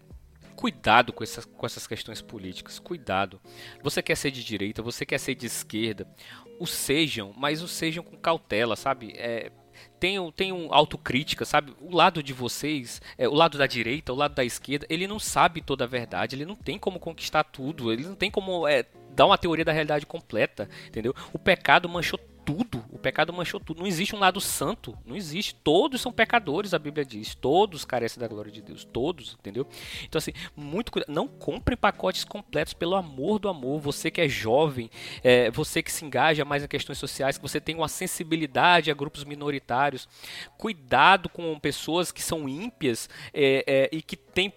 [0.56, 3.40] cuidado com essas, com essas questões políticas, cuidado.
[3.82, 6.08] Você quer ser de direita, você quer ser de esquerda,
[6.60, 9.14] o sejam, mas o sejam com cautela, sabe?
[9.18, 9.52] É,
[10.02, 11.76] tenham, tenham autocrítica, sabe?
[11.80, 15.20] O lado de vocês, é, o lado da direita, o lado da esquerda, ele não
[15.20, 18.84] sabe toda a verdade, ele não tem como conquistar tudo, ele não tem como é,
[19.16, 21.14] dar uma teoria da realidade completa, entendeu?
[21.32, 22.84] O pecado manchou tudo.
[22.90, 23.80] O pecado manchou tudo.
[23.80, 24.98] Não existe um lado santo.
[25.06, 25.56] Não existe.
[25.56, 27.36] Todos são pecadores, a Bíblia diz.
[27.36, 28.84] Todos carecem da glória de Deus.
[28.84, 29.68] Todos, entendeu?
[30.04, 31.14] Então, assim, muito cuidado.
[31.14, 33.80] Não compre pacotes completos, pelo amor do amor.
[33.80, 34.90] Você que é jovem,
[35.24, 38.94] é, você que se engaja mais em questões sociais, que você tem uma sensibilidade a
[38.94, 40.08] grupos minoritários.
[40.58, 44.54] Cuidado com pessoas que são ímpias é, é, e que têm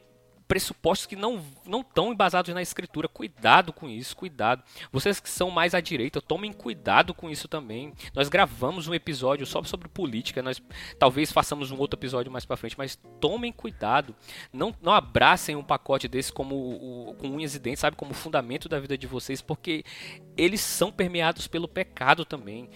[0.46, 3.08] pressupostos que não não estão embasados na escritura.
[3.08, 4.62] Cuidado com isso, cuidado.
[4.92, 7.92] Vocês que são mais à direita, tomem cuidado com isso também.
[8.14, 10.62] Nós gravamos um episódio só sobre política, nós
[10.98, 14.14] talvez façamos um outro episódio mais para frente, mas tomem cuidado.
[14.52, 18.68] Não, não abracem um pacote desse como o, com unhas e dentes, sabe, como fundamento
[18.68, 19.84] da vida de vocês, porque
[20.36, 22.68] eles são permeados pelo pecado também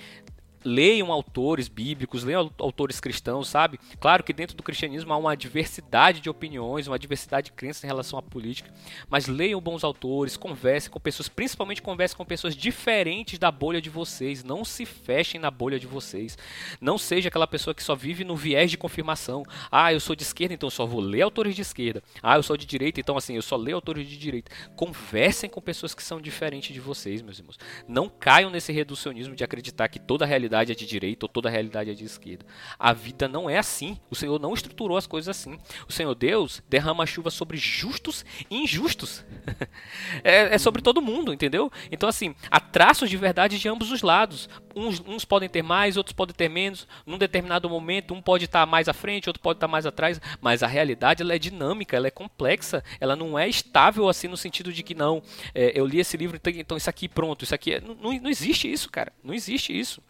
[0.64, 3.78] leiam autores bíblicos, leiam autores cristãos, sabe?
[4.00, 7.86] Claro que dentro do cristianismo há uma diversidade de opiniões, uma diversidade de crenças em
[7.86, 8.72] relação à política,
[9.08, 13.90] mas leiam bons autores, conversem com pessoas, principalmente conversem com pessoas diferentes da bolha de
[13.90, 16.36] vocês, não se fechem na bolha de vocês.
[16.80, 19.44] Não seja aquela pessoa que só vive no viés de confirmação.
[19.70, 22.02] Ah, eu sou de esquerda, então só vou ler autores de esquerda.
[22.22, 24.50] Ah, eu sou de direita, então assim, eu só leio autores de direita.
[24.76, 27.58] Conversem com pessoas que são diferentes de vocês, meus irmãos.
[27.86, 31.28] Não caiam nesse reducionismo de acreditar que toda a realidade realidade é de direita ou
[31.28, 32.44] toda realidade é de esquerda.
[32.78, 33.98] A vida não é assim.
[34.10, 35.58] O Senhor não estruturou as coisas assim.
[35.86, 39.24] O Senhor Deus derrama chuva sobre justos e injustos.
[40.24, 41.70] é, é, sobre todo mundo, entendeu?
[41.92, 44.48] Então, assim, há traços de verdade de ambos os lados.
[44.74, 46.88] Uns, uns podem ter mais, outros podem ter menos.
[47.04, 50.20] Num determinado momento, um pode estar mais à frente, outro pode estar mais atrás.
[50.40, 52.82] Mas a realidade ela é dinâmica, ela é complexa.
[52.98, 55.22] Ela não é estável assim no sentido de que não.
[55.54, 58.70] É, eu li esse livro, então isso aqui pronto, isso aqui é, não, não existe
[58.70, 59.12] isso, cara.
[59.22, 60.02] Não existe isso.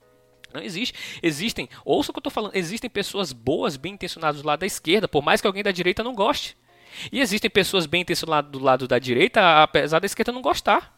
[0.53, 0.95] Não existe.
[1.23, 4.67] Existem, ouça o que eu estou falando, existem pessoas boas, bem intencionadas do lado da
[4.67, 6.57] esquerda, por mais que alguém da direita não goste.
[7.13, 10.97] E existem pessoas bem intencionadas do lado da direita, apesar da esquerda não gostar.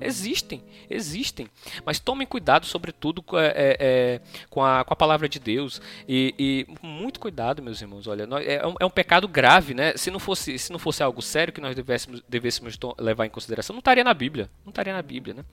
[0.00, 1.48] Existem, existem.
[1.84, 5.82] Mas tomem cuidado, sobretudo, é, é, é, com, a, com a palavra de Deus.
[6.08, 8.06] E, e muito cuidado, meus irmãos.
[8.06, 9.96] Olha, nós, é, um, é, um, pecado grave, né?
[9.96, 13.74] Se não fosse, se não fosse algo sério que nós devêssemos, devêssemos levar em consideração,
[13.74, 14.48] não estaria na Bíblia.
[14.64, 15.44] Não estaria na Bíblia, né?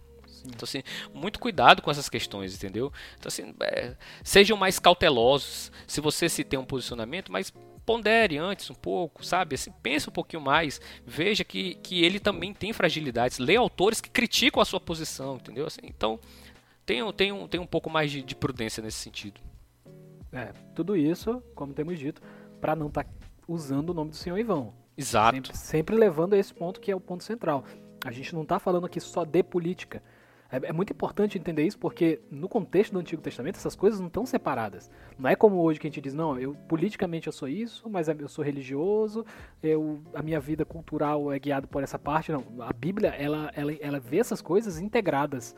[0.48, 0.84] Então, assim,
[1.14, 2.91] muito cuidado com essas questões, entendeu?
[3.18, 5.72] Então, assim, é, sejam mais cautelosos.
[5.88, 7.54] Se você se tem um posicionamento, mas
[7.86, 9.56] pondere antes um pouco, sabe?
[9.56, 10.82] Assim, pense um pouquinho mais.
[11.06, 13.38] Veja que, que ele também tem fragilidades.
[13.38, 15.68] Leia autores que criticam a sua posição, entendeu?
[15.68, 16.20] Assim, então,
[16.86, 19.39] tenha, tenha, tenha um pouco mais de, de prudência nesse sentido.
[20.32, 22.22] É, tudo isso, como temos dito,
[22.60, 23.10] para não estar tá
[23.48, 24.74] usando o nome do senhor Ivão.
[24.98, 25.36] Exato.
[25.36, 27.64] Sempre, sempre levando a esse ponto que é o ponto central.
[28.04, 30.02] A gente não está falando aqui só de política.
[30.52, 34.08] É, é, muito importante entender isso porque no contexto do Antigo Testamento essas coisas não
[34.08, 34.89] estão separadas.
[35.18, 38.08] Não é como hoje que a gente diz, não, eu politicamente eu sou isso, mas
[38.08, 39.26] eu sou religioso,
[39.62, 42.32] eu, a minha vida cultural é guiada por essa parte.
[42.32, 45.56] Não, a Bíblia ela, ela, ela vê essas coisas integradas.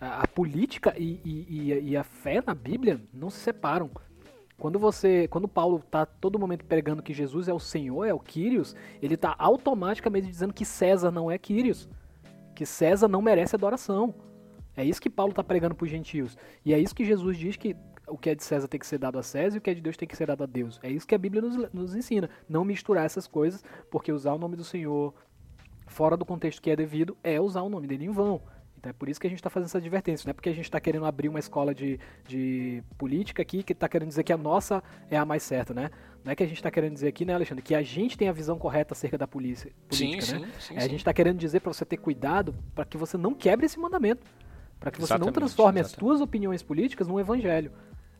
[0.00, 3.90] A, a política e, e, e a fé na Bíblia não se separam.
[4.58, 8.20] Quando você, quando Paulo está todo momento pregando que Jesus é o Senhor, é o
[8.20, 11.88] Quírios, ele está automaticamente dizendo que César não é Quírios,
[12.66, 14.14] César não merece adoração.
[14.76, 16.36] É isso que Paulo está pregando para os gentios.
[16.64, 17.76] E é isso que Jesus diz que
[18.08, 19.74] o que é de César tem que ser dado a César e o que é
[19.74, 20.80] de Deus tem que ser dado a Deus.
[20.82, 22.28] É isso que a Bíblia nos, nos ensina.
[22.48, 25.14] Não misturar essas coisas, porque usar o nome do Senhor
[25.86, 28.40] fora do contexto que é devido é usar o nome dele em vão.
[28.82, 30.26] Então é por isso que a gente está fazendo essa advertência.
[30.26, 33.72] Não é porque a gente está querendo abrir uma escola de, de política aqui que
[33.72, 35.88] está querendo dizer que a nossa é a mais certa, né?
[36.24, 38.28] Não é que a gente está querendo dizer aqui, né, Alexandre, que a gente tem
[38.28, 40.48] a visão correta acerca da polícia, política, sim, né?
[40.58, 43.16] Sim, sim, é, a gente está querendo dizer para você ter cuidado para que você
[43.16, 44.26] não quebre esse mandamento.
[44.80, 46.00] para que você Exatamente, não transforme as exatamente.
[46.00, 47.70] tuas opiniões políticas num evangelho.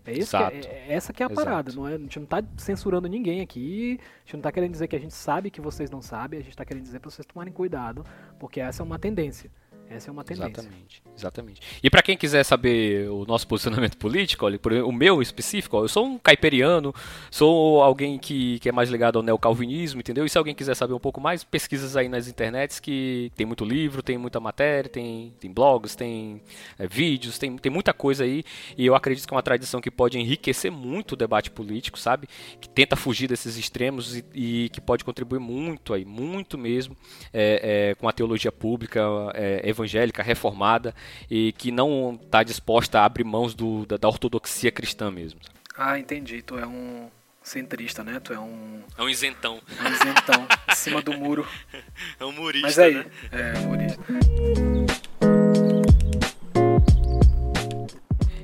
[0.04, 0.56] É, isso é- Exato.
[0.68, 1.44] é- essa que é a Exato.
[1.44, 1.72] parada.
[1.72, 3.98] Não é, a gente não tá censurando ninguém aqui.
[4.00, 6.38] A gente não tá querendo dizer que a gente sabe que vocês não sabem.
[6.38, 8.04] A gente tá querendo dizer para vocês tomarem cuidado,
[8.38, 9.50] porque essa é uma tendência.
[9.94, 10.48] Essa é uma tendência.
[10.48, 11.60] Exatamente, exatamente.
[11.82, 16.06] E para quem quiser saber o nosso posicionamento político, olha, o meu específico, eu sou
[16.06, 16.94] um caiperiano,
[17.30, 20.24] sou alguém que, que é mais ligado ao neocalvinismo, entendeu?
[20.24, 23.64] E se alguém quiser saber um pouco mais, pesquisas aí nas internets que tem muito
[23.64, 26.40] livro, tem muita matéria, tem, tem blogs, tem
[26.78, 28.42] é, vídeos, tem, tem muita coisa aí.
[28.76, 32.26] E eu acredito que é uma tradição que pode enriquecer muito o debate político, sabe?
[32.60, 36.96] Que tenta fugir desses extremos e, e que pode contribuir muito aí, muito mesmo,
[37.32, 39.02] é, é, com a teologia pública
[39.34, 39.81] é, evangélica,
[40.22, 40.94] reformada,
[41.30, 45.40] e que não está disposta a abrir mãos do, da, da ortodoxia cristã mesmo.
[45.76, 46.42] Ah, entendi.
[46.42, 47.08] Tu é um
[47.42, 48.20] centrista, né?
[48.20, 49.60] Tu é um, É um isentão.
[49.80, 51.46] um isentão em cima do muro.
[52.20, 54.02] É um humorista, Mas aí, é, humorista.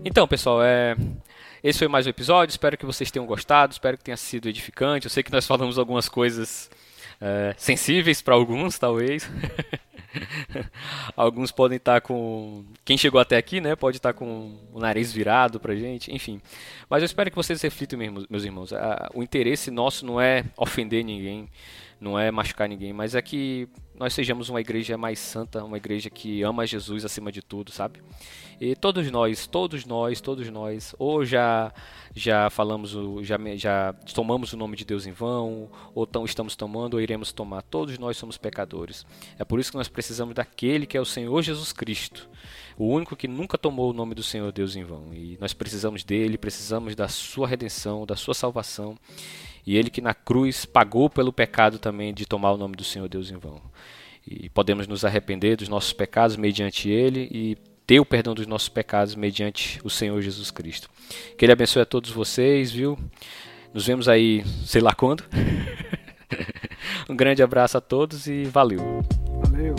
[0.04, 0.96] Então, pessoal, é...
[1.62, 2.50] esse foi mais um episódio.
[2.50, 3.72] Espero que vocês tenham gostado.
[3.72, 5.06] Espero que tenha sido edificante.
[5.06, 6.70] Eu sei que nós falamos algumas coisas
[7.20, 9.28] é, sensíveis para alguns, talvez.
[11.16, 12.64] alguns podem estar com.
[12.84, 13.76] Quem chegou até aqui, né?
[13.76, 16.40] Pode estar com o nariz virado pra gente, enfim.
[16.88, 17.98] Mas eu espero que vocês reflitam,
[18.28, 18.72] meus irmãos.
[18.72, 21.48] Ah, O interesse nosso não é ofender ninguém,
[22.00, 23.68] não é machucar ninguém, mas é que
[23.98, 28.00] nós sejamos uma igreja mais santa, uma igreja que ama Jesus acima de tudo, sabe?
[28.60, 31.72] E todos nós, todos nós, todos nós, ou já
[32.14, 36.94] já falamos, já, já tomamos o nome de Deus em vão, ou tão, estamos tomando,
[36.94, 37.62] ou iremos tomar.
[37.62, 39.06] Todos nós somos pecadores.
[39.38, 42.28] É por isso que nós precisamos daquele que é o Senhor Jesus Cristo,
[42.76, 45.12] o único que nunca tomou o nome do Senhor Deus em vão.
[45.14, 48.96] E nós precisamos dele, precisamos da sua redenção, da sua salvação.
[49.68, 53.06] E ele que na cruz pagou pelo pecado também de tomar o nome do Senhor
[53.06, 53.60] Deus em vão.
[54.26, 57.54] E podemos nos arrepender dos nossos pecados mediante ele e
[57.86, 60.88] ter o perdão dos nossos pecados mediante o Senhor Jesus Cristo.
[61.36, 62.98] Que ele abençoe a todos vocês, viu?
[63.74, 65.22] Nos vemos aí, sei lá quando.
[67.06, 69.02] um grande abraço a todos e valeu.
[69.44, 69.74] Valeu.